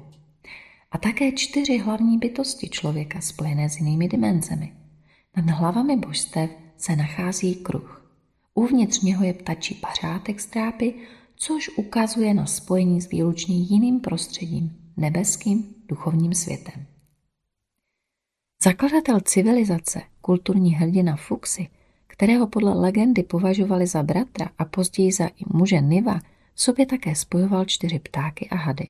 [0.91, 4.73] A také čtyři hlavní bytosti člověka spojené s jinými dimenzemi.
[5.37, 8.11] Nad hlavami božstev se nachází kruh.
[8.53, 10.93] Uvnitř něho je ptačí pařátek z trápy,
[11.35, 16.85] což ukazuje na spojení s výlučně jiným prostředím, nebeským duchovním světem.
[18.63, 21.67] Zakladatel civilizace, kulturní hrdina Fuxy,
[22.07, 26.19] kterého podle legendy považovali za bratra a později za i muže Niva,
[26.55, 28.85] sobě také spojoval čtyři ptáky a hady.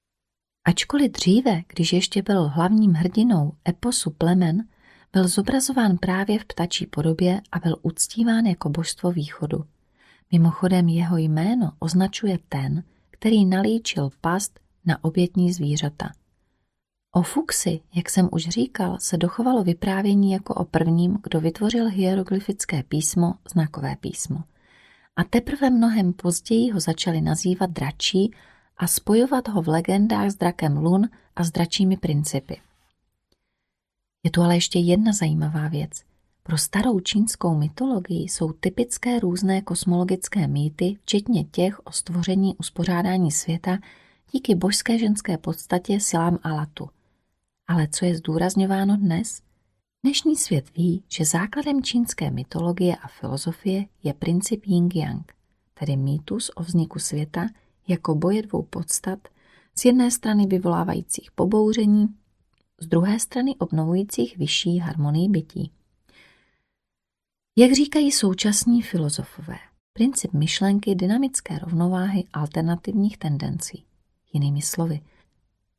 [0.67, 4.67] Ačkoliv dříve, když ještě byl hlavním hrdinou eposu plemen,
[5.13, 9.65] byl zobrazován právě v ptačí podobě a byl uctíván jako božstvo východu.
[10.31, 16.11] Mimochodem jeho jméno označuje ten, který nalíčil past na obětní zvířata.
[17.11, 22.83] O Fuxi, jak jsem už říkal, se dochovalo vyprávění jako o prvním, kdo vytvořil hieroglyfické
[22.83, 24.43] písmo, znakové písmo.
[25.15, 28.31] A teprve mnohem později ho začali nazývat dračí
[28.77, 32.61] a spojovat ho v legendách s drakem Lun a s dračími principy.
[34.23, 36.03] Je tu ale ještě jedna zajímavá věc.
[36.47, 43.77] Pro starou čínskou mytologii jsou typické různé kosmologické mýty, včetně těch o stvoření uspořádání světa
[44.31, 46.89] díky božské ženské podstatě silám Alatu.
[47.67, 49.41] Ale co je zdůrazňováno dnes?
[50.03, 55.23] Dnešní svět ví, že základem čínské mytologie a filozofie je princip yin-yang,
[55.73, 57.47] tedy mýtus o vzniku světa
[57.87, 59.19] jako boje dvou podstat,
[59.75, 62.07] z jedné strany vyvolávajících pobouření,
[62.81, 65.71] z druhé strany obnovujících vyšší harmonii bytí.
[67.57, 69.57] Jak říkají současní filozofové,
[69.93, 73.83] princip myšlenky dynamické rovnováhy alternativních tendencí.
[74.33, 74.99] Jinými slovy,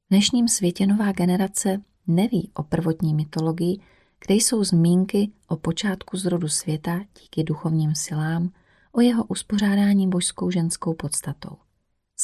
[0.07, 3.79] v dnešním světě nová generace neví o prvotní mytologii,
[4.27, 8.51] kde jsou zmínky o počátku zrodu světa díky duchovním silám,
[8.93, 11.57] o jeho uspořádání božskou ženskou podstatou.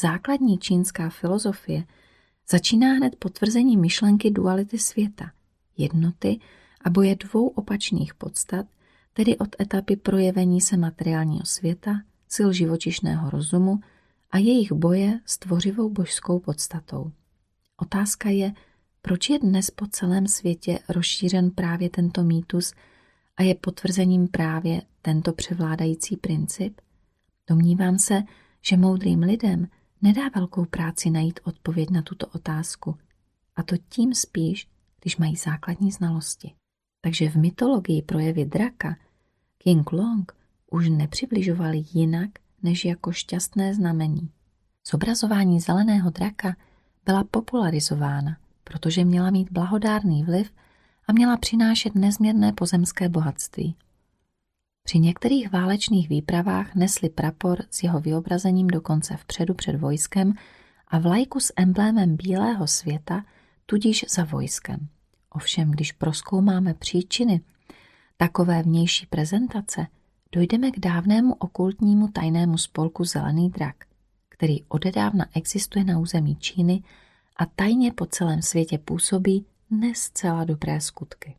[0.01, 1.85] Základní čínská filozofie
[2.51, 5.33] začíná hned potvrzení myšlenky duality světa,
[5.77, 6.41] jednoty
[6.85, 8.67] a boje dvou opačných podstat,
[9.13, 12.01] tedy od etapy projevení se materiálního světa,
[12.35, 13.81] sil živočišného rozumu
[14.31, 17.13] a jejich boje s tvořivou božskou podstatou.
[17.77, 18.53] Otázka je,
[19.03, 22.75] proč je dnes po celém světě rozšířen právě tento mýtus
[23.37, 26.81] a je potvrzením právě tento převládající princip?
[27.49, 28.23] Domnívám se,
[28.63, 29.69] že moudrým lidem
[30.03, 32.97] nedá velkou práci najít odpověď na tuto otázku,
[33.57, 34.69] a to tím spíš,
[35.01, 36.55] když mají základní znalosti.
[37.05, 38.97] Takže v mytologii projevy draka
[39.59, 40.33] King Long
[40.71, 42.31] už nepřibližovali jinak
[42.63, 44.31] než jako šťastné znamení.
[44.91, 46.57] Zobrazování zeleného draka
[47.05, 50.53] byla popularizována, protože měla mít blahodárný vliv
[51.07, 53.77] a měla přinášet nezměrné pozemské bohatství.
[54.85, 60.35] Při některých válečných výpravách nesli prapor s jeho vyobrazením dokonce vpředu před vojskem
[60.89, 63.25] a vlajku s emblémem bílého světa,
[63.67, 64.89] tudíž za vojskem.
[65.35, 67.41] Ovšem, když proskoumáme příčiny
[68.17, 69.87] takové vnější prezentace,
[70.33, 73.77] dojdeme k dávnému okultnímu tajnému spolku Zelený drak,
[74.29, 76.83] který odedávna existuje na území Číny
[77.37, 81.37] a tajně po celém světě působí nescela dobré skutky.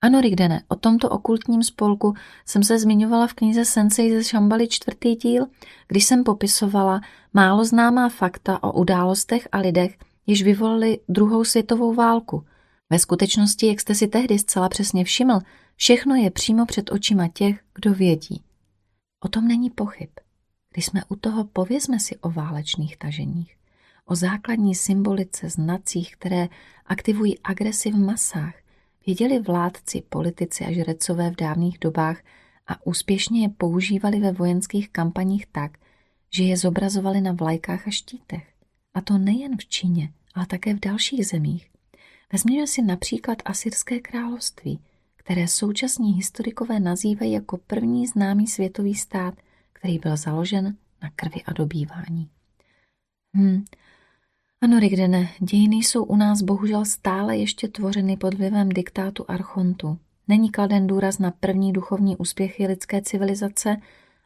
[0.00, 2.14] Ano, Rigdene, o tomto okultním spolku
[2.46, 5.46] jsem se zmiňovala v knize Sensei ze Šambaly čtvrtý díl,
[5.88, 7.00] když jsem popisovala
[7.34, 12.44] málo známá fakta o událostech a lidech, jež vyvolali druhou světovou válku.
[12.90, 15.38] Ve skutečnosti, jak jste si tehdy zcela přesně všiml,
[15.76, 18.42] všechno je přímo před očima těch, kdo vědí.
[19.24, 20.10] O tom není pochyb.
[20.72, 23.56] Když jsme u toho, povězme si o válečných taženích,
[24.04, 26.48] o základní symbolice znacích, které
[26.86, 28.54] aktivují agresi v masách,
[29.06, 32.22] Věděli vládci, politici a žrecové v dávných dobách
[32.66, 35.78] a úspěšně je používali ve vojenských kampaních tak,
[36.30, 38.52] že je zobrazovali na vlajkách a štítech.
[38.94, 41.70] A to nejen v Číně, ale také v dalších zemích.
[42.32, 44.80] Vezměme si například Asyrské království,
[45.16, 49.34] které současní historikové nazývají jako první známý světový stát,
[49.72, 52.30] který byl založen na krvi a dobývání.
[53.34, 53.64] Hmm,
[54.60, 59.98] ano, Rigdene, dějiny jsou u nás bohužel stále ještě tvořeny pod vlivem diktátu archontu.
[60.28, 63.76] Není kladen důraz na první duchovní úspěchy lidské civilizace,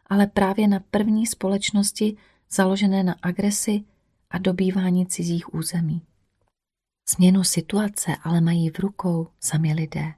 [0.07, 2.17] ale právě na první společnosti
[2.51, 3.85] založené na agresi
[4.31, 6.03] a dobývání cizích území.
[7.11, 10.15] Změnu situace ale mají v rukou sami lidé.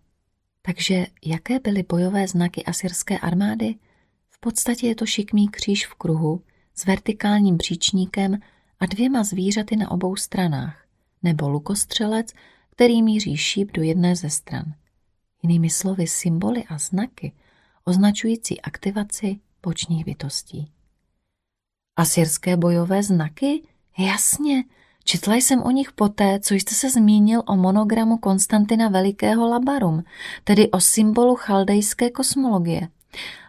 [0.63, 3.75] Takže jaké byly bojové znaky asyrské armády?
[4.29, 6.43] V podstatě je to šikmý kříž v kruhu
[6.75, 8.39] s vertikálním příčníkem
[8.81, 10.87] a dvěma zvířaty na obou stranách,
[11.23, 12.33] nebo lukostřelec,
[12.71, 14.75] který míří šíp do jedné ze stran.
[15.43, 17.33] Jinými slovy symboly a znaky
[17.85, 20.73] označující aktivaci bočních bytostí.
[21.97, 23.63] Asyrské bojové znaky?
[23.99, 24.65] Jasně,
[25.05, 30.05] četla jsem o nich poté, co jste se zmínil o monogramu Konstantina Velikého Labarum,
[30.45, 32.89] tedy o symbolu chaldejské kosmologie.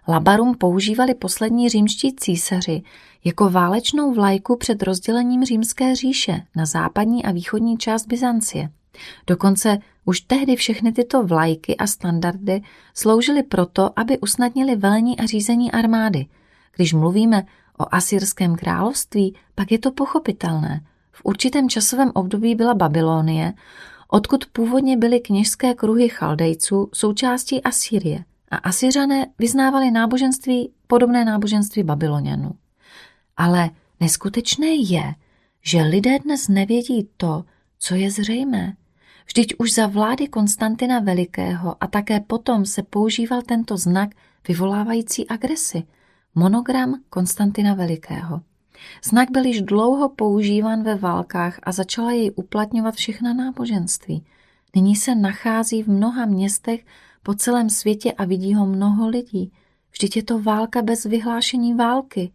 [0.08, 2.82] Labarum používali poslední římští císaři
[3.24, 8.70] jako válečnou vlajku před rozdělením římské říše na západní a východní část Byzancie.
[9.28, 12.62] Dokonce už tehdy všechny tyto vlajky a standardy
[12.94, 16.26] sloužily proto, aby usnadnili velení a řízení armády.
[16.76, 17.46] Když mluvíme
[17.78, 20.82] o asyrském království, pak je to pochopitelné.
[21.14, 23.54] V určitém časovém období byla Babylonie,
[24.08, 32.52] odkud původně byly kněžské kruhy chaldejců součástí Asýrie a Asyřané vyznávali náboženství podobné náboženství Babylonianů.
[33.38, 35.16] Ale neskutečné je,
[35.62, 37.44] že lidé dnes nevědí to,
[37.80, 38.74] co je zřejmé.
[39.26, 44.10] Vždyť už za vlády Konstantina Velikého a také potom se používal tento znak
[44.48, 45.84] vyvolávající agresi,
[46.36, 48.42] monogram Konstantina Velikého.
[49.04, 54.26] Znak byl již dlouho používán ve válkách a začala jej uplatňovat všechna náboženství.
[54.76, 56.86] Nyní se nachází v mnoha městech
[57.24, 59.52] po celém světě a vidí ho mnoho lidí.
[59.92, 62.32] Vždyť je to válka bez vyhlášení války.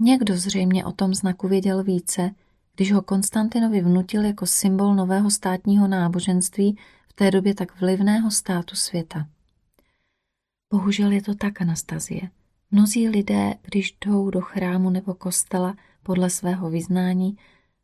[0.00, 2.30] Někdo zřejmě o tom znaku věděl více,
[2.76, 6.78] když ho Konstantinovi vnutil jako symbol nového státního náboženství
[7.08, 9.26] v té době tak vlivného státu světa.
[10.72, 12.30] Bohužel je to tak, Anastazie.
[12.74, 17.36] Mnozí lidé, když jdou do chrámu nebo kostela podle svého vyznání,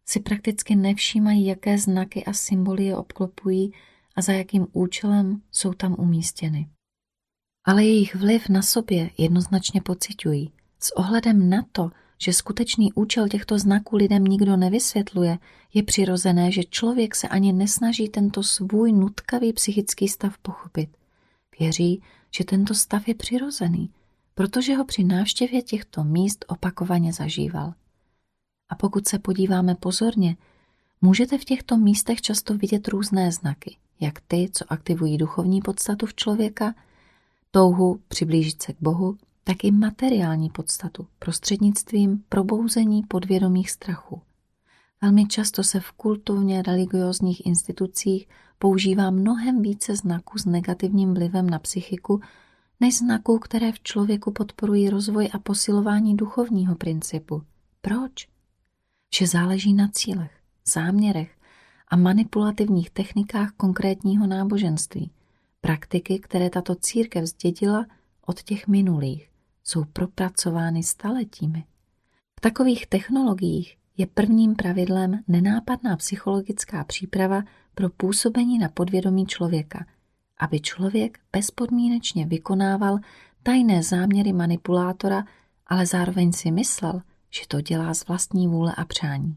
[0.06, 3.72] si prakticky nevšímají, jaké znaky a symboly je obklopují
[4.16, 6.68] a za jakým účelem jsou tam umístěny.
[7.64, 13.58] Ale jejich vliv na sobě jednoznačně pociťují– S ohledem na to, že skutečný účel těchto
[13.58, 15.38] znaků lidem nikdo nevysvětluje,
[15.74, 20.90] je přirozené, že člověk se ani nesnaží tento svůj nutkavý psychický stav pochopit.
[21.60, 23.90] Věří, že tento stav je přirozený,
[24.40, 27.74] protože ho při návštěvě těchto míst opakovaně zažíval.
[28.68, 30.36] A pokud se podíváme pozorně,
[31.00, 36.14] můžete v těchto místech často vidět různé znaky, jak ty, co aktivují duchovní podstatu v
[36.14, 36.74] člověka,
[37.50, 44.22] touhu přiblížit se k Bohu, tak i materiální podstatu prostřednictvím probouzení podvědomých strachů.
[45.02, 48.28] Velmi často se v kulturně religiózních institucích
[48.58, 52.20] používá mnohem více znaků s negativním vlivem na psychiku,
[52.80, 57.42] než znaků, které v člověku podporují rozvoj a posilování duchovního principu.
[57.80, 58.28] Proč?
[59.10, 60.32] Vše záleží na cílech,
[60.66, 61.36] záměrech
[61.88, 65.10] a manipulativních technikách konkrétního náboženství.
[65.60, 67.86] Praktiky, které tato církev zdědila
[68.26, 69.30] od těch minulých
[69.64, 71.64] jsou propracovány staletími.
[72.38, 77.42] V takových technologiích je prvním pravidlem nenápadná psychologická příprava
[77.74, 79.86] pro působení na podvědomí člověka,
[80.40, 82.98] aby člověk bezpodmínečně vykonával
[83.42, 85.24] tajné záměry manipulátora,
[85.66, 89.36] ale zároveň si myslel, že to dělá z vlastní vůle a přání.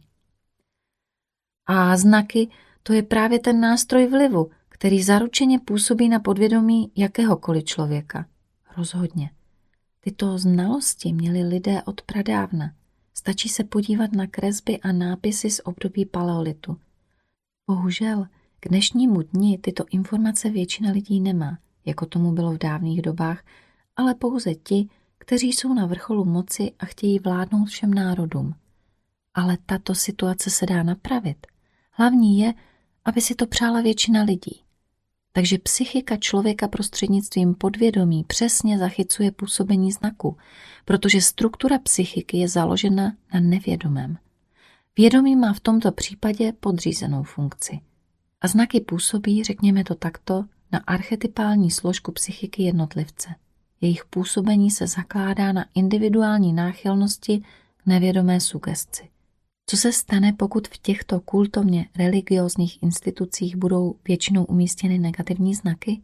[1.65, 2.49] A znaky
[2.83, 8.25] to je právě ten nástroj vlivu, který zaručeně působí na podvědomí jakéhokoliv člověka.
[8.77, 9.31] Rozhodně.
[9.99, 12.73] Tyto znalosti měli lidé od pradávna.
[13.13, 16.77] Stačí se podívat na kresby a nápisy z období paleolitu.
[17.67, 18.27] Bohužel,
[18.63, 23.43] k dnešnímu dni tyto informace většina lidí nemá, jako tomu bylo v dávných dobách,
[23.95, 24.87] ale pouze ti,
[25.17, 28.55] kteří jsou na vrcholu moci a chtějí vládnout všem národům.
[29.33, 31.47] Ale tato situace se dá napravit.
[31.91, 32.53] Hlavní je,
[33.05, 34.61] aby si to přála většina lidí.
[35.31, 40.37] Takže psychika člověka prostřednictvím podvědomí přesně zachycuje působení znaku,
[40.85, 44.17] protože struktura psychiky je založena na nevědomém.
[44.97, 47.79] Vědomí má v tomto případě podřízenou funkci.
[48.43, 53.29] A znaky působí, řekněme to takto, na archetypální složku psychiky jednotlivce.
[53.81, 57.41] Jejich působení se zakládá na individuální náchylnosti
[57.77, 59.09] k nevědomé sugestci.
[59.65, 66.01] Co se stane, pokud v těchto kultovně religiózních institucích budou většinou umístěny negativní znaky?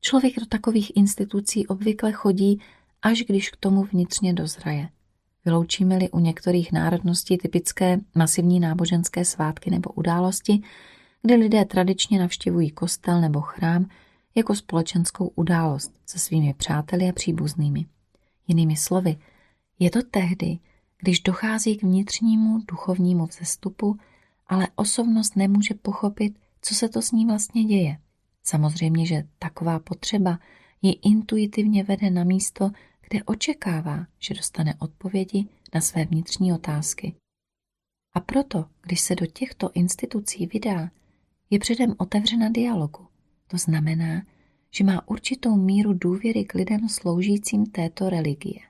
[0.00, 2.60] Člověk do takových institucí obvykle chodí,
[3.02, 4.88] až když k tomu vnitřně dozraje.
[5.44, 10.62] Vyloučíme-li u některých národností typické masivní náboženské svátky nebo události,
[11.26, 13.86] kde lidé tradičně navštěvují kostel nebo chrám
[14.34, 17.86] jako společenskou událost se svými přáteli a příbuznými.
[18.48, 19.16] Jinými slovy,
[19.78, 20.58] je to tehdy,
[20.98, 23.96] když dochází k vnitřnímu duchovnímu vzestupu,
[24.46, 27.98] ale osobnost nemůže pochopit, co se to s ní vlastně děje.
[28.42, 30.38] Samozřejmě, že taková potřeba
[30.82, 32.70] ji intuitivně vede na místo,
[33.08, 37.14] kde očekává, že dostane odpovědi na své vnitřní otázky.
[38.14, 40.90] A proto, když se do těchto institucí vydá,
[41.50, 43.06] je předem otevřena dialogu.
[43.46, 44.22] To znamená,
[44.70, 48.60] že má určitou míru důvěry k lidem sloužícím této religie.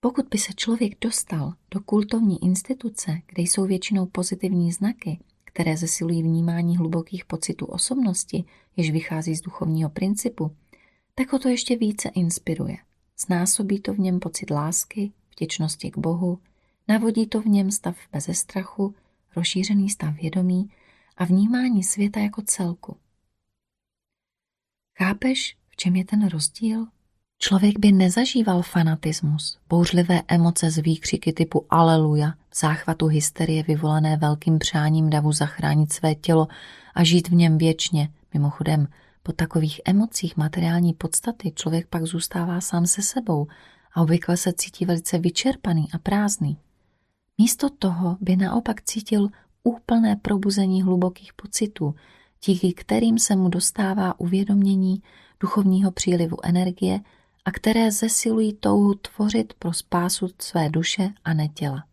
[0.00, 6.22] Pokud by se člověk dostal do kultovní instituce, kde jsou většinou pozitivní znaky, které zesilují
[6.22, 8.44] vnímání hlubokých pocitů osobnosti,
[8.76, 10.50] jež vychází z duchovního principu,
[11.14, 12.76] tak ho to ještě více inspiruje.
[13.18, 16.38] Znásobí to v něm pocit lásky, vděčnosti k Bohu,
[16.88, 18.94] navodí to v něm stav beze strachu,
[19.36, 20.70] rozšířený stav vědomí
[21.16, 22.96] a vnímání světa jako celku.
[24.98, 26.86] Chápeš, v čem je ten rozdíl?
[27.38, 35.10] Člověk by nezažíval fanatismus, bouřlivé emoce z výkřiky typu aleluja, záchvatu hysterie vyvolané velkým přáním
[35.10, 36.48] davu zachránit své tělo
[36.94, 38.12] a žít v něm věčně.
[38.34, 38.88] Mimochodem,
[39.22, 43.46] po takových emocích materiální podstaty člověk pak zůstává sám se sebou
[43.92, 46.58] a obvykle se cítí velice vyčerpaný a prázdný.
[47.38, 49.28] Místo toho by naopak cítil
[49.66, 51.94] úplné probuzení hlubokých pocitů,
[52.44, 55.02] díky kterým se mu dostává uvědomění
[55.40, 57.00] duchovního přílivu energie
[57.44, 61.84] a které zesilují touhu tvořit pro spásu své duše a netěla.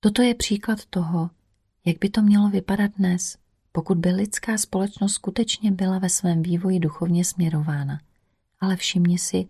[0.00, 1.30] Toto je příklad toho,
[1.84, 3.38] jak by to mělo vypadat dnes,
[3.72, 8.00] pokud by lidská společnost skutečně byla ve svém vývoji duchovně směrována.
[8.60, 9.46] Ale všimni si,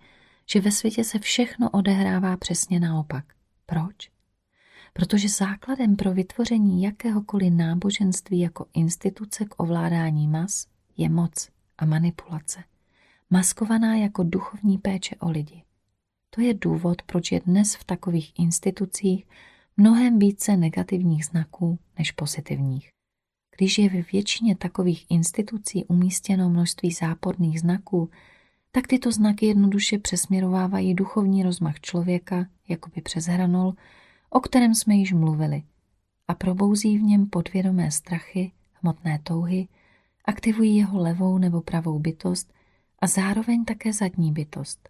[0.51, 3.25] že ve světě se všechno odehrává přesně naopak.
[3.67, 4.16] Proč?
[4.97, 10.67] Protože základem pro vytvoření jakéhokoliv náboženství jako instituce k ovládání mas
[10.97, 12.65] je moc a manipulace
[13.31, 15.63] maskovaná jako duchovní péče o lidi.
[16.31, 19.27] To je důvod, proč je dnes v takových institucích
[19.77, 22.91] mnohem více negativních znaků než pozitivních.
[23.57, 28.11] Když je ve většině takových institucí umístěno množství záporných znaků,
[28.73, 33.75] tak tyto znaky jednoduše přesměrovávají duchovní rozmach člověka, jakoby přes hranol,
[34.37, 35.63] o kterém jsme již mluvili,
[36.29, 39.69] a probouzí v něm podvědomé strachy, hmotné touhy,
[40.25, 42.53] aktivují jeho levou nebo pravou bytost
[42.99, 44.89] a zároveň také zadní bytost.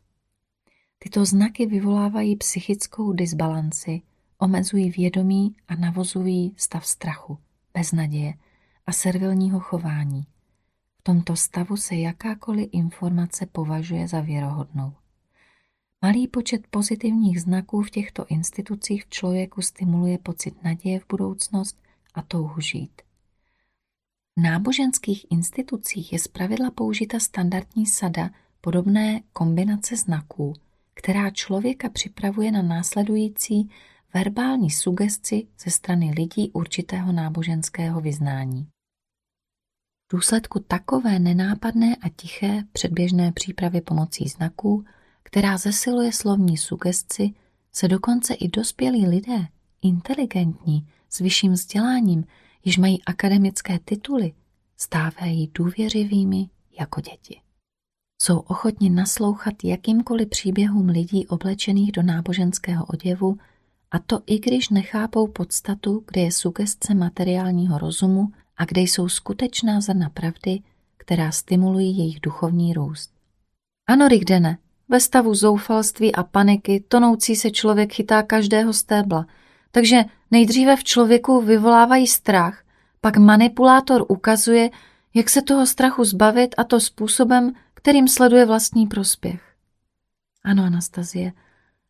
[0.98, 4.02] Tyto znaky vyvolávají psychickou disbalanci,
[4.38, 7.38] omezují vědomí a navozují stav strachu,
[7.74, 8.34] beznaděje
[8.86, 10.26] a servilního chování.
[10.98, 14.92] V tomto stavu se jakákoliv informace považuje za věrohodnou.
[16.06, 21.78] Malý počet pozitivních znaků v těchto institucích v člověku stimuluje pocit naděje v budoucnost
[22.14, 23.02] a touhu žít.
[24.36, 28.30] V náboženských institucích je zpravidla použita standardní sada
[28.60, 30.52] podobné kombinace znaků,
[30.94, 33.70] která člověka připravuje na následující
[34.14, 38.68] verbální sugesci ze strany lidí určitého náboženského vyznání.
[40.08, 44.84] V důsledku takové nenápadné a tiché předběžné přípravy pomocí znaků,
[45.26, 47.30] která zesiluje slovní sugesci,
[47.72, 49.46] se dokonce i dospělí lidé,
[49.82, 52.24] inteligentní, s vyšším vzděláním,
[52.64, 54.32] již mají akademické tituly,
[54.76, 56.48] stávají důvěřivými
[56.78, 57.40] jako děti.
[58.22, 63.38] Jsou ochotni naslouchat jakýmkoliv příběhům lidí oblečených do náboženského oděvu,
[63.90, 69.80] a to i když nechápou podstatu, kde je sugestce materiálního rozumu a kde jsou skutečná
[69.80, 70.60] zrna pravdy,
[70.96, 73.10] která stimulují jejich duchovní růst.
[73.88, 74.58] Ano, Rigdene,
[74.88, 79.26] ve stavu zoufalství a paniky tonoucí se člověk chytá každého stébla,
[79.70, 82.62] takže nejdříve v člověku vyvolávají strach,
[83.00, 84.70] pak manipulátor ukazuje,
[85.14, 89.40] jak se toho strachu zbavit a to způsobem, kterým sleduje vlastní prospěch.
[90.44, 91.32] Ano, Anastazie,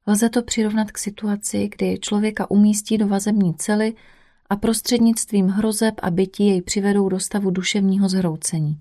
[0.06, 3.94] lze to přirovnat k situaci, kdy člověka umístí do vazební cely
[4.50, 8.80] a prostřednictvím hrozeb a bytí jej přivedou do stavu duševního zhroucení.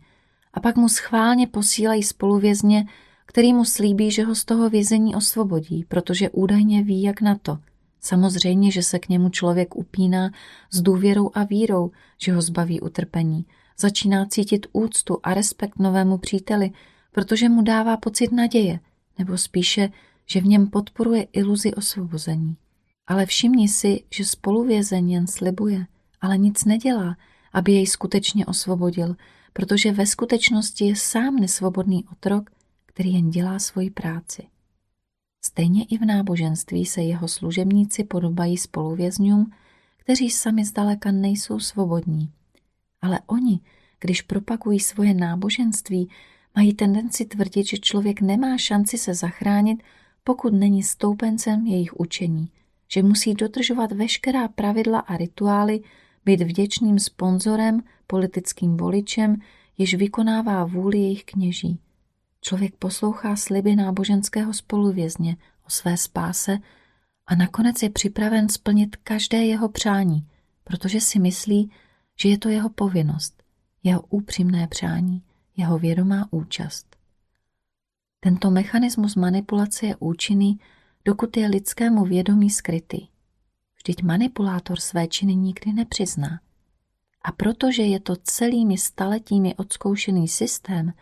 [0.53, 2.86] A pak mu schválně posílají spoluvězně,
[3.26, 7.57] který mu slíbí, že ho z toho vězení osvobodí, protože údajně ví, jak na to.
[7.99, 10.30] Samozřejmě, že se k němu člověk upíná
[10.71, 13.45] s důvěrou a vírou, že ho zbaví utrpení.
[13.80, 16.71] Začíná cítit úctu a respekt novému příteli,
[17.11, 18.80] protože mu dává pocit naděje,
[19.19, 19.89] nebo spíše,
[20.26, 22.55] že v něm podporuje iluzi osvobození.
[23.07, 25.86] Ale všimni si, že spoluvězeň jen slibuje,
[26.21, 27.17] ale nic nedělá,
[27.53, 29.15] aby jej skutečně osvobodil,
[29.53, 32.49] protože ve skutečnosti je sám nesvobodný otrok,
[32.96, 34.43] který jen dělá svoji práci.
[35.46, 39.52] Stejně i v náboženství se jeho služebníci podobají spoluvězňům,
[39.98, 42.32] kteří sami zdaleka nejsou svobodní.
[43.02, 43.60] Ale oni,
[44.00, 46.10] když propagují svoje náboženství,
[46.56, 49.84] mají tendenci tvrdit, že člověk nemá šanci se zachránit,
[50.24, 52.50] pokud není stoupencem jejich učení,
[52.88, 55.82] že musí dodržovat veškerá pravidla a rituály,
[56.26, 59.36] být vděčným sponzorem, politickým voličem,
[59.78, 61.80] jež vykonává vůli jejich kněží.
[62.48, 65.38] Člověk poslouchá sliby náboženského spoluvězně
[65.68, 66.58] o své spáse
[67.28, 70.28] a nakonec je připraven splnit každé jeho přání,
[70.64, 71.72] protože si myslí,
[72.20, 73.43] že je to jeho povinnost,
[73.84, 75.24] jeho upřímné přání
[75.58, 76.96] jeho vědomá účast.
[78.20, 80.60] Tento mechanismus manipulace je účinný,
[81.06, 83.08] dokud je lidskému vědomí skrytý.
[83.78, 86.39] Vždyť manipulátor své činy nikdy nepřizná.
[87.22, 90.93] A protože je to celými staletími odzkoušený systém,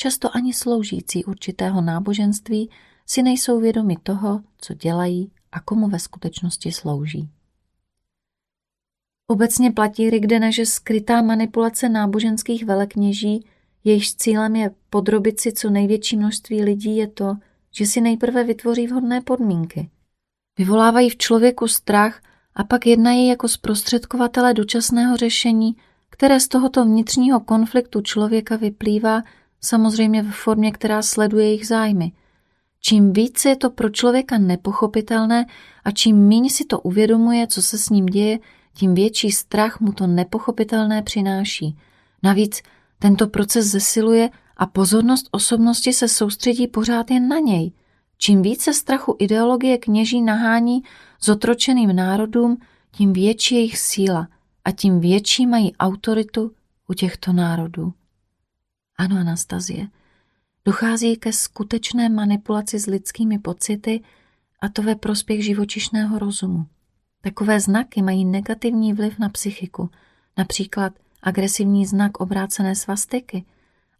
[0.00, 2.70] často ani sloužící určitého náboženství
[3.06, 7.28] si nejsou vědomi toho, co dělají a komu ve skutečnosti slouží.
[9.26, 13.44] Obecně platí Rigdene, že skrytá manipulace náboženských velekněží
[13.84, 17.34] Jejíž cílem je podrobit si co největší množství lidí je to,
[17.70, 19.90] že si nejprve vytvoří vhodné podmínky.
[20.58, 22.22] Vyvolávají v člověku strach
[22.54, 25.76] a pak jednají jako zprostředkovatele dočasného řešení,
[26.10, 29.22] které z tohoto vnitřního konfliktu člověka vyplývá,
[29.60, 32.12] samozřejmě ve formě, která sleduje jejich zájmy.
[32.80, 35.46] Čím více je to pro člověka nepochopitelné
[35.84, 38.38] a čím méně si to uvědomuje, co se s ním děje,
[38.74, 41.76] tím větší strach mu to nepochopitelné přináší.
[42.22, 42.62] Navíc
[42.98, 47.72] tento proces zesiluje a pozornost osobnosti se soustředí pořád jen na něj.
[48.18, 50.82] Čím více strachu ideologie kněží nahání
[51.22, 52.58] zotročeným národům,
[52.92, 54.28] tím větší jejich síla
[54.64, 56.52] a tím větší mají autoritu
[56.88, 57.92] u těchto národů.
[59.00, 59.88] Ano, Anastazie,
[60.64, 64.00] dochází ke skutečné manipulaci s lidskými pocity
[64.60, 66.66] a to ve prospěch živočišného rozumu.
[67.20, 69.90] Takové znaky mají negativní vliv na psychiku,
[70.38, 70.92] například–
[71.22, 73.44] agresivní znak obrácené svastiky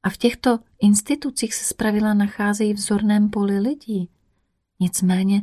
[0.02, 4.08] a v těchto institucích se zpravidla nacházejí v vzorném poli lidí.
[4.80, 5.42] Nicméně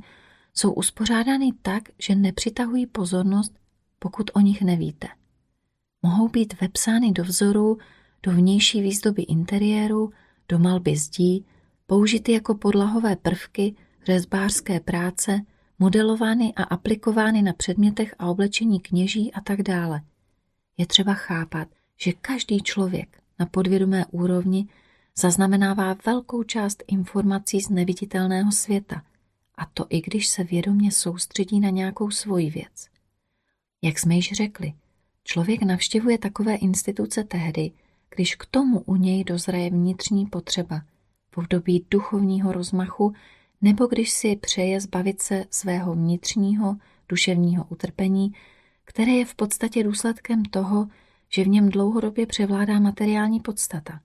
[0.53, 3.53] jsou uspořádány tak, že nepřitahují pozornost,
[3.99, 5.07] pokud o nich nevíte.
[6.01, 7.77] Mohou být vepsány do vzoru,
[8.27, 10.11] do vnější výzdoby interiéru,
[10.49, 11.45] do malby zdí,
[11.85, 13.75] použity jako podlahové prvky
[14.05, 15.41] řezbářské práce,
[15.79, 20.01] modelovány a aplikovány na předmětech a oblečení kněží a tak dále.
[20.77, 21.67] Je třeba chápat,
[21.97, 24.67] že každý člověk na podvědomé úrovni
[25.17, 29.01] zaznamenává velkou část informací z neviditelného světa,
[29.55, 32.87] a to i když se vědomě soustředí na nějakou svoji věc.
[33.81, 34.73] Jak jsme již řekli,
[35.23, 37.71] člověk navštěvuje takové instituce tehdy,
[38.15, 40.81] když k tomu u něj dozraje vnitřní potřeba,
[41.31, 43.13] v období duchovního rozmachu
[43.61, 46.77] nebo když si přeje zbavit se svého vnitřního
[47.09, 48.33] duševního utrpení,
[48.85, 50.87] které je v podstatě důsledkem toho,
[51.29, 53.99] že v něm dlouhodobě převládá materiální podstata.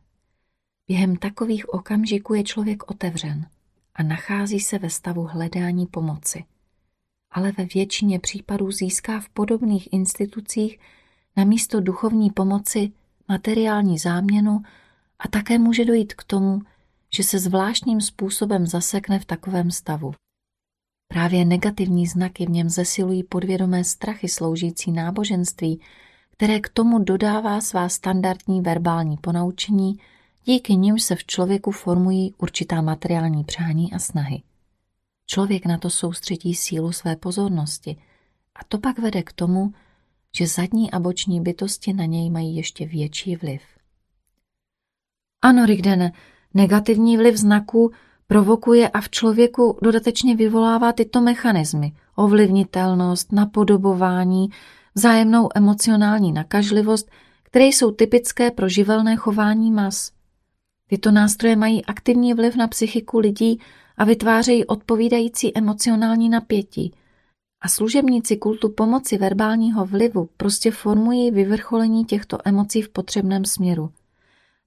[0.88, 3.46] Během takových okamžiků je člověk otevřen
[3.94, 6.44] a nachází se ve stavu hledání pomoci.
[7.30, 10.78] Ale ve většině případů získá v podobných institucích
[11.36, 12.92] na místo duchovní pomoci
[13.32, 14.62] materiální záměnu
[15.18, 16.60] a také může dojít k tomu,
[17.14, 20.12] že se zvláštním způsobem zasekne v takovém stavu.
[21.08, 25.80] Právě negativní znaky v něm zesilují podvědomé strachy sloužící náboženství,
[26.30, 29.98] které k tomu dodává svá standardní verbální ponaučení,
[30.44, 34.42] díky nimž se v člověku formují určitá materiální přání a snahy.
[35.26, 37.96] Člověk na to soustředí sílu své pozornosti
[38.56, 39.72] a to pak vede k tomu,
[40.36, 43.62] že zadní a boční bytosti na něj mají ještě větší vliv.
[45.42, 46.12] Ano, Rigdene,
[46.54, 47.92] negativní vliv znaků
[48.26, 54.48] provokuje a v člověku dodatečně vyvolává tyto mechanismy, ovlivnitelnost, napodobování,
[54.94, 57.10] vzájemnou emocionální nakažlivost,
[57.42, 60.12] které jsou typické pro živelné chování mas.
[60.88, 63.60] Tyto nástroje mají aktivní vliv na psychiku lidí
[63.96, 66.94] a vytvářejí odpovídající emocionální napětí.
[67.62, 73.90] A služebníci kultu pomoci verbálního vlivu prostě formují vyvrcholení těchto emocí v potřebném směru.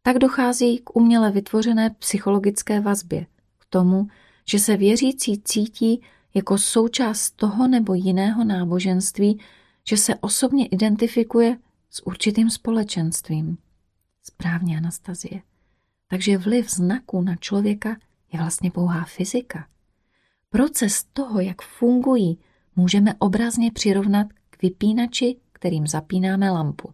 [0.01, 3.25] Tak dochází k uměle vytvořené psychologické vazbě,
[3.57, 4.07] k tomu,
[4.45, 6.01] že se věřící cítí
[6.33, 9.39] jako součást toho nebo jiného náboženství,
[9.87, 11.57] že se osobně identifikuje
[11.89, 13.57] s určitým společenstvím.
[14.23, 15.41] Správně, Anastazie.
[16.09, 17.97] Takže vliv znaků na člověka
[18.33, 19.67] je vlastně pouhá fyzika.
[20.49, 22.39] Proces toho, jak fungují,
[22.75, 26.93] můžeme obrazně přirovnat k vypínači, kterým zapínáme lampu.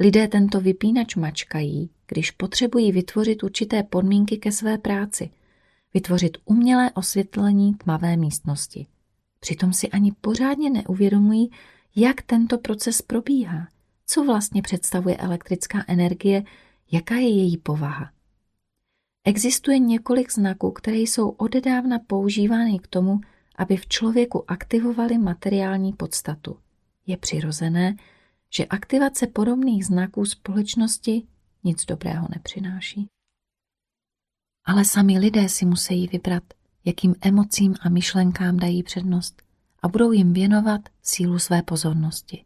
[0.00, 5.30] Lidé tento vypínač mačkají, když potřebují vytvořit určité podmínky ke své práci,
[5.94, 8.86] vytvořit umělé osvětlení tmavé místnosti.
[9.40, 11.50] Přitom si ani pořádně neuvědomují,
[11.96, 13.68] jak tento proces probíhá,
[14.06, 16.44] co vlastně představuje elektrická energie,
[16.92, 18.10] jaká je její povaha.
[19.24, 23.20] Existuje několik znaků, které jsou odedávna používány k tomu,
[23.54, 26.58] aby v člověku aktivovali materiální podstatu.
[27.06, 27.96] Je přirozené,
[28.50, 31.22] že aktivace podobných znaků společnosti
[31.64, 33.06] nic dobrého nepřináší.
[34.64, 36.42] Ale sami lidé si musí vybrat,
[36.84, 39.42] jakým emocím a myšlenkám dají přednost
[39.82, 42.44] a budou jim věnovat sílu své pozornosti.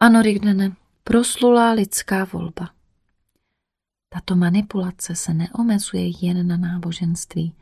[0.00, 2.70] Ano, Rigdene, proslulá lidská volba.
[4.08, 7.54] Tato manipulace se neomezuje jen na náboženství,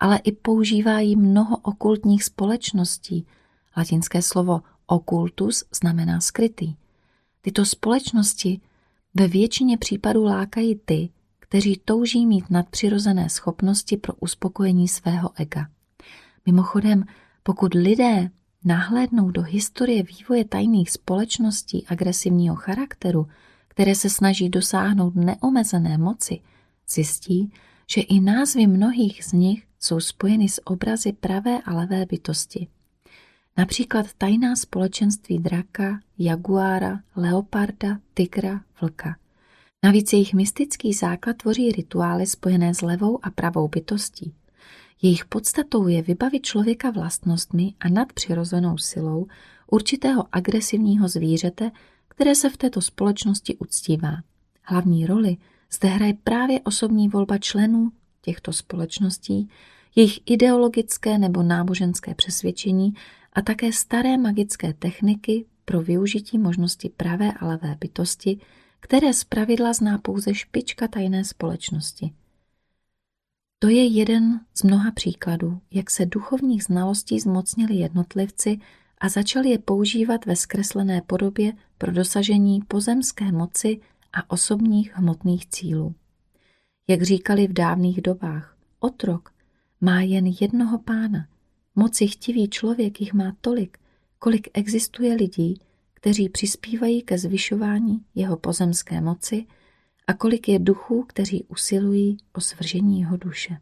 [0.00, 3.26] ale i používá ji mnoho okultních společností.
[3.76, 6.74] Latinské slovo okultus znamená skrytý.
[7.40, 8.60] Tyto společnosti
[9.14, 15.68] ve většině případů lákají ty, kteří touží mít nadpřirozené schopnosti pro uspokojení svého ega.
[16.46, 17.04] Mimochodem,
[17.42, 18.30] pokud lidé
[18.64, 23.26] nahlédnou do historie vývoje tajných společností agresivního charakteru,
[23.68, 26.40] které se snaží dosáhnout neomezené moci,
[26.88, 27.52] zjistí,
[27.90, 32.68] že i názvy mnohých z nich jsou spojeny s obrazy pravé a levé bytosti.
[33.56, 39.16] Například tajná společenství draka, jaguára, leoparda, tygra, vlka.
[39.82, 44.34] Navíc jejich mystický základ tvoří rituály spojené s levou a pravou bytostí.
[45.02, 49.26] Jejich podstatou je vybavit člověka vlastnostmi a nadpřirozenou silou
[49.66, 51.70] určitého agresivního zvířete,
[52.08, 54.16] které se v této společnosti uctívá.
[54.62, 55.36] Hlavní roli
[55.72, 59.48] zde hraje právě osobní volba členů těchto společností,
[59.96, 62.94] jejich ideologické nebo náboženské přesvědčení
[63.32, 68.40] a také staré magické techniky pro využití možnosti pravé a levé bytosti,
[68.80, 72.12] které zpravidla zná pouze špička tajné společnosti.
[73.58, 78.58] To je jeden z mnoha příkladů, jak se duchovních znalostí zmocnili jednotlivci
[78.98, 83.80] a začali je používat ve zkreslené podobě pro dosažení pozemské moci
[84.12, 85.94] a osobních hmotných cílů.
[86.88, 89.32] Jak říkali v dávných dobách, otrok
[89.80, 91.28] má jen jednoho pána.
[91.74, 93.78] Moci chtivý člověk jich má tolik,
[94.18, 95.60] kolik existuje lidí,
[95.94, 99.46] kteří přispívají ke zvyšování jeho pozemské moci
[100.06, 103.58] a kolik je duchů, kteří usilují o svržení jeho duše.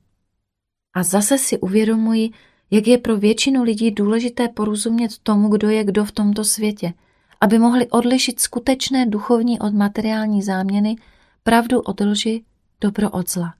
[0.95, 2.31] A zase si uvědomuji,
[2.71, 6.95] jak je pro většinu lidí důležité porozumět tomu, kdo je kdo v tomto světě,
[7.41, 10.97] aby mohli odlišit skutečné duchovní od materiální záměny,
[11.43, 12.45] pravdu od lži,
[12.81, 13.55] dobro od zla.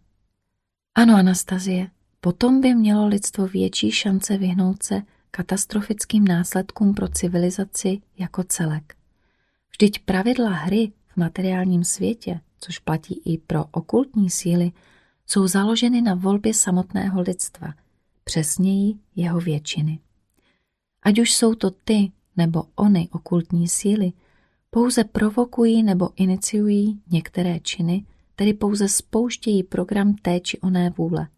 [0.95, 8.45] Ano, Anastazie, potom by mělo lidstvo větší šance vyhnout se katastrofickým následkům pro civilizaci jako
[8.45, 8.95] celek.
[9.71, 14.73] Vždyť pravidla hry v materiálním světě, což platí i pro okultní síly,
[15.27, 17.75] jsou založeny na volbě samotného lidstva,
[18.25, 19.99] přesněji jeho většiny.
[21.03, 24.13] Ať už jsou to ty nebo ony okultní síly,
[24.71, 28.05] pouze provokují nebo iniciují některé činy,
[28.37, 31.29] tedy pouze spouštějí program té či oné vůle.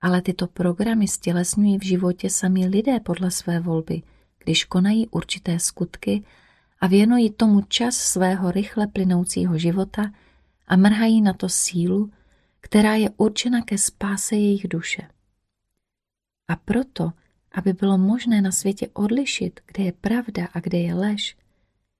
[0.00, 4.02] Ale tyto programy stělesňují v životě sami lidé podle své volby,
[4.44, 6.24] když konají určité skutky
[6.80, 10.12] a věnují tomu čas svého rychle plynoucího života
[10.66, 12.10] a mrhají na to sílu,
[12.60, 15.02] která je určena ke spáse jejich duše.
[16.48, 17.12] A proto,
[17.54, 21.36] aby bylo možné na světě odlišit, kde je pravda a kde je lež,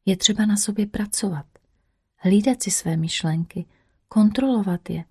[0.07, 1.47] je třeba na sobě pracovat,
[2.17, 3.67] hlídat si své myšlenky,
[4.09, 5.05] kontrolovat je,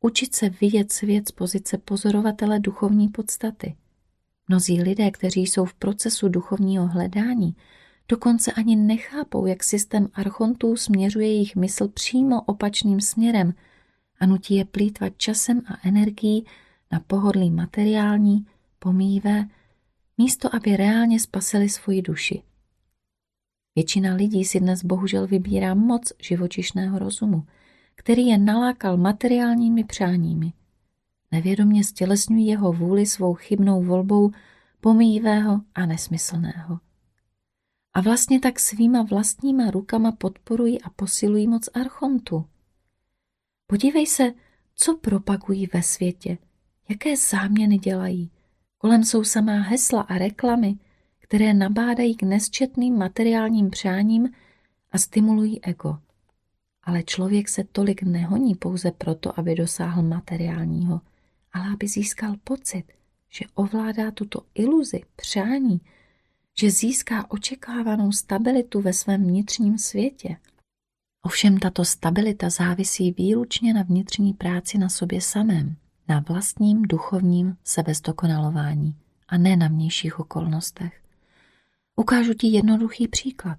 [0.00, 3.76] učit se vidět svět z pozice pozorovatele duchovní podstaty.
[4.48, 7.56] Mnozí lidé, kteří jsou v procesu duchovního hledání,
[8.08, 13.54] dokonce ani nechápou, jak systém archontů směřuje jejich mysl přímo opačným směrem
[14.20, 16.46] a nutí je plítvat časem a energií
[16.92, 18.46] na pohodlí materiální,
[18.78, 19.48] pomíjivé,
[20.18, 22.42] místo aby reálně spasili svoji duši.
[23.74, 27.46] Většina lidí si dnes bohužel vybírá moc živočišného rozumu,
[27.94, 30.52] který je nalákal materiálními přáními.
[31.30, 34.30] Nevědomě stělesňují jeho vůli svou chybnou volbou
[34.80, 36.80] pomíjivého a nesmyslného.
[37.94, 42.46] A vlastně tak svýma vlastníma rukama podporují a posilují moc archontu.
[43.66, 44.32] Podívej se,
[44.74, 46.38] co propagují ve světě,
[46.88, 48.30] jaké záměny dělají.
[48.84, 50.78] Kolem jsou samá hesla a reklamy,
[51.18, 54.28] které nabádají k nesčetným materiálním přáním
[54.92, 55.98] a stimulují ego.
[56.82, 61.00] Ale člověk se tolik nehoní pouze proto, aby dosáhl materiálního,
[61.52, 62.84] ale aby získal pocit,
[63.28, 65.80] že ovládá tuto iluzi, přání,
[66.58, 70.36] že získá očekávanou stabilitu ve svém vnitřním světě.
[71.22, 75.76] Ovšem tato stabilita závisí výlučně na vnitřní práci na sobě samém,
[76.08, 78.96] na vlastním duchovním sebezdokonalování
[79.28, 81.02] a ne na vnějších okolnostech.
[81.96, 83.58] Ukážu ti jednoduchý příklad.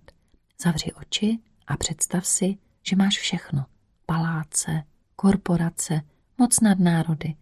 [0.63, 3.65] Zavři oči a představ si, že máš všechno.
[4.05, 4.83] Paláce,
[5.15, 6.01] korporace,
[6.37, 7.35] moc nad národy.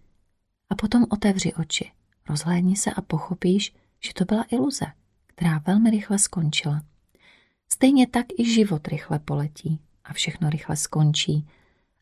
[0.69, 1.91] A potom otevři oči,
[2.29, 4.85] rozhlédni se a pochopíš, že to byla iluze,
[5.27, 6.81] která velmi rychle skončila.
[7.73, 11.47] Stejně tak i život rychle poletí a všechno rychle skončí.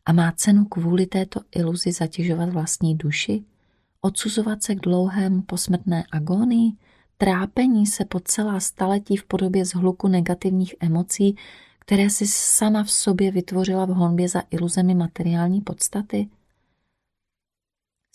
[0.06, 3.44] A má cenu kvůli této iluzi zatěžovat vlastní duši,
[4.00, 6.72] odsuzovat se k dlouhému posmrtné agónii,
[7.16, 11.36] trápení se po celá staletí v podobě zhluku negativních emocí,
[11.78, 16.28] které si sama v sobě vytvořila v honbě za iluzemi materiální podstaty?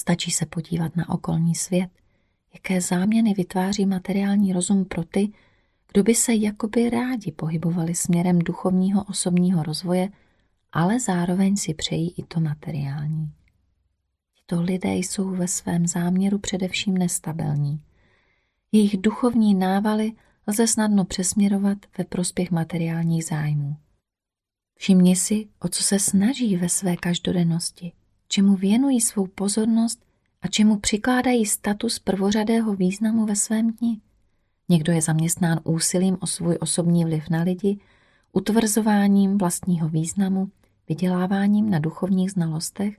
[0.02, 1.90] Stačí se podívat na okolní svět,
[2.54, 5.32] jaké záměny vytváří materiální rozum pro ty,
[5.92, 10.10] kdo by se jakoby rádi pohybovali směrem duchovního osobního rozvoje,
[10.78, 13.32] ale zároveň si přejí i to materiální.
[14.36, 17.82] Tito lidé jsou ve svém záměru především nestabilní.
[18.71, 20.11] Jejich duchovní návaly
[20.47, 23.75] lze snadno přesměrovat ve prospěch materiálních zájmů.
[24.75, 27.91] Všimni si, o co se snaží ve své každodennosti,
[28.28, 30.05] čemu věnují svou pozornost
[30.41, 34.01] a čemu přikládají status prvořadého významu ve svém dni.
[34.69, 37.80] Někdo je zaměstnán úsilím o svůj osobní vliv na lidi,
[38.34, 40.51] utvrzováním vlastního významu,
[40.90, 42.98] vyděláváním na duchovních znalostech,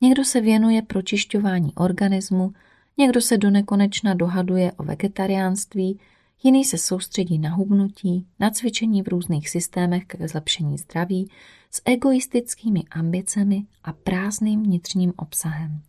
[0.00, 2.52] někdo se věnuje pročišťování organismu,
[2.98, 6.00] někdo se do nekonečna dohaduje o vegetariánství,
[6.42, 11.30] jiný se soustředí na hubnutí, na cvičení v různých systémech ke zlepšení zdraví,
[11.70, 15.82] s egoistickými ambicemi a prázdným vnitřním obsahem.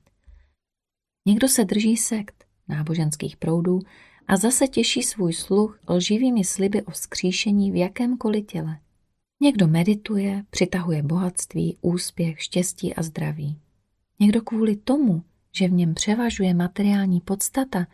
[1.25, 3.79] Někdo se drží sekt, náboženských proudů
[4.27, 8.79] a zase těší svůj sluch lživými sliby o vzkříšení v jakémkoliv těle.
[9.39, 13.59] Někdo medituje, přitahuje bohatství, úspěch, štěstí a zdraví.
[14.19, 17.87] Někdo kvůli tomu, že v něm převažuje materiální podstata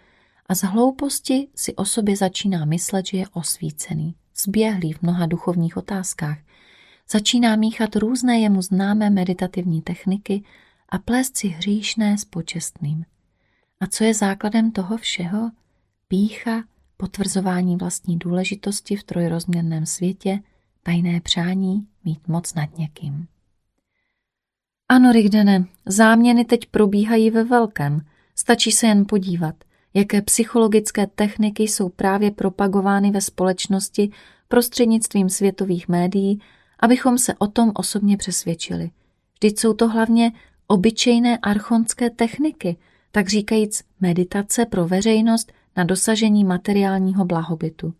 [0.45, 5.77] a z hlouposti si o sobě začíná myslet, že je osvícený, zběhlý v mnoha duchovních
[5.77, 6.37] otázkách,
[7.11, 10.43] začíná míchat různé jemu známé meditativní techniky
[10.89, 13.05] a plést si hříšné s počestným.
[13.79, 15.51] A co je základem toho všeho?
[16.07, 16.63] Pícha,
[16.97, 20.39] potvrzování vlastní důležitosti v trojrozměrném světě,
[20.83, 23.27] tajné přání mít moc nad někým.
[24.89, 28.01] Ano, Rigdene, záměny teď probíhají ve velkém.
[28.35, 29.55] Stačí se jen podívat,
[29.93, 34.11] jaké psychologické techniky jsou právě propagovány ve společnosti
[34.47, 36.41] prostřednictvím světových médií,
[36.79, 38.91] abychom se o tom osobně přesvědčili.
[39.33, 40.31] Vždyť jsou to hlavně
[40.67, 42.77] obyčejné archonské techniky,
[43.11, 47.93] tak říkajíc meditace pro veřejnost na dosažení materiálního blahobytu.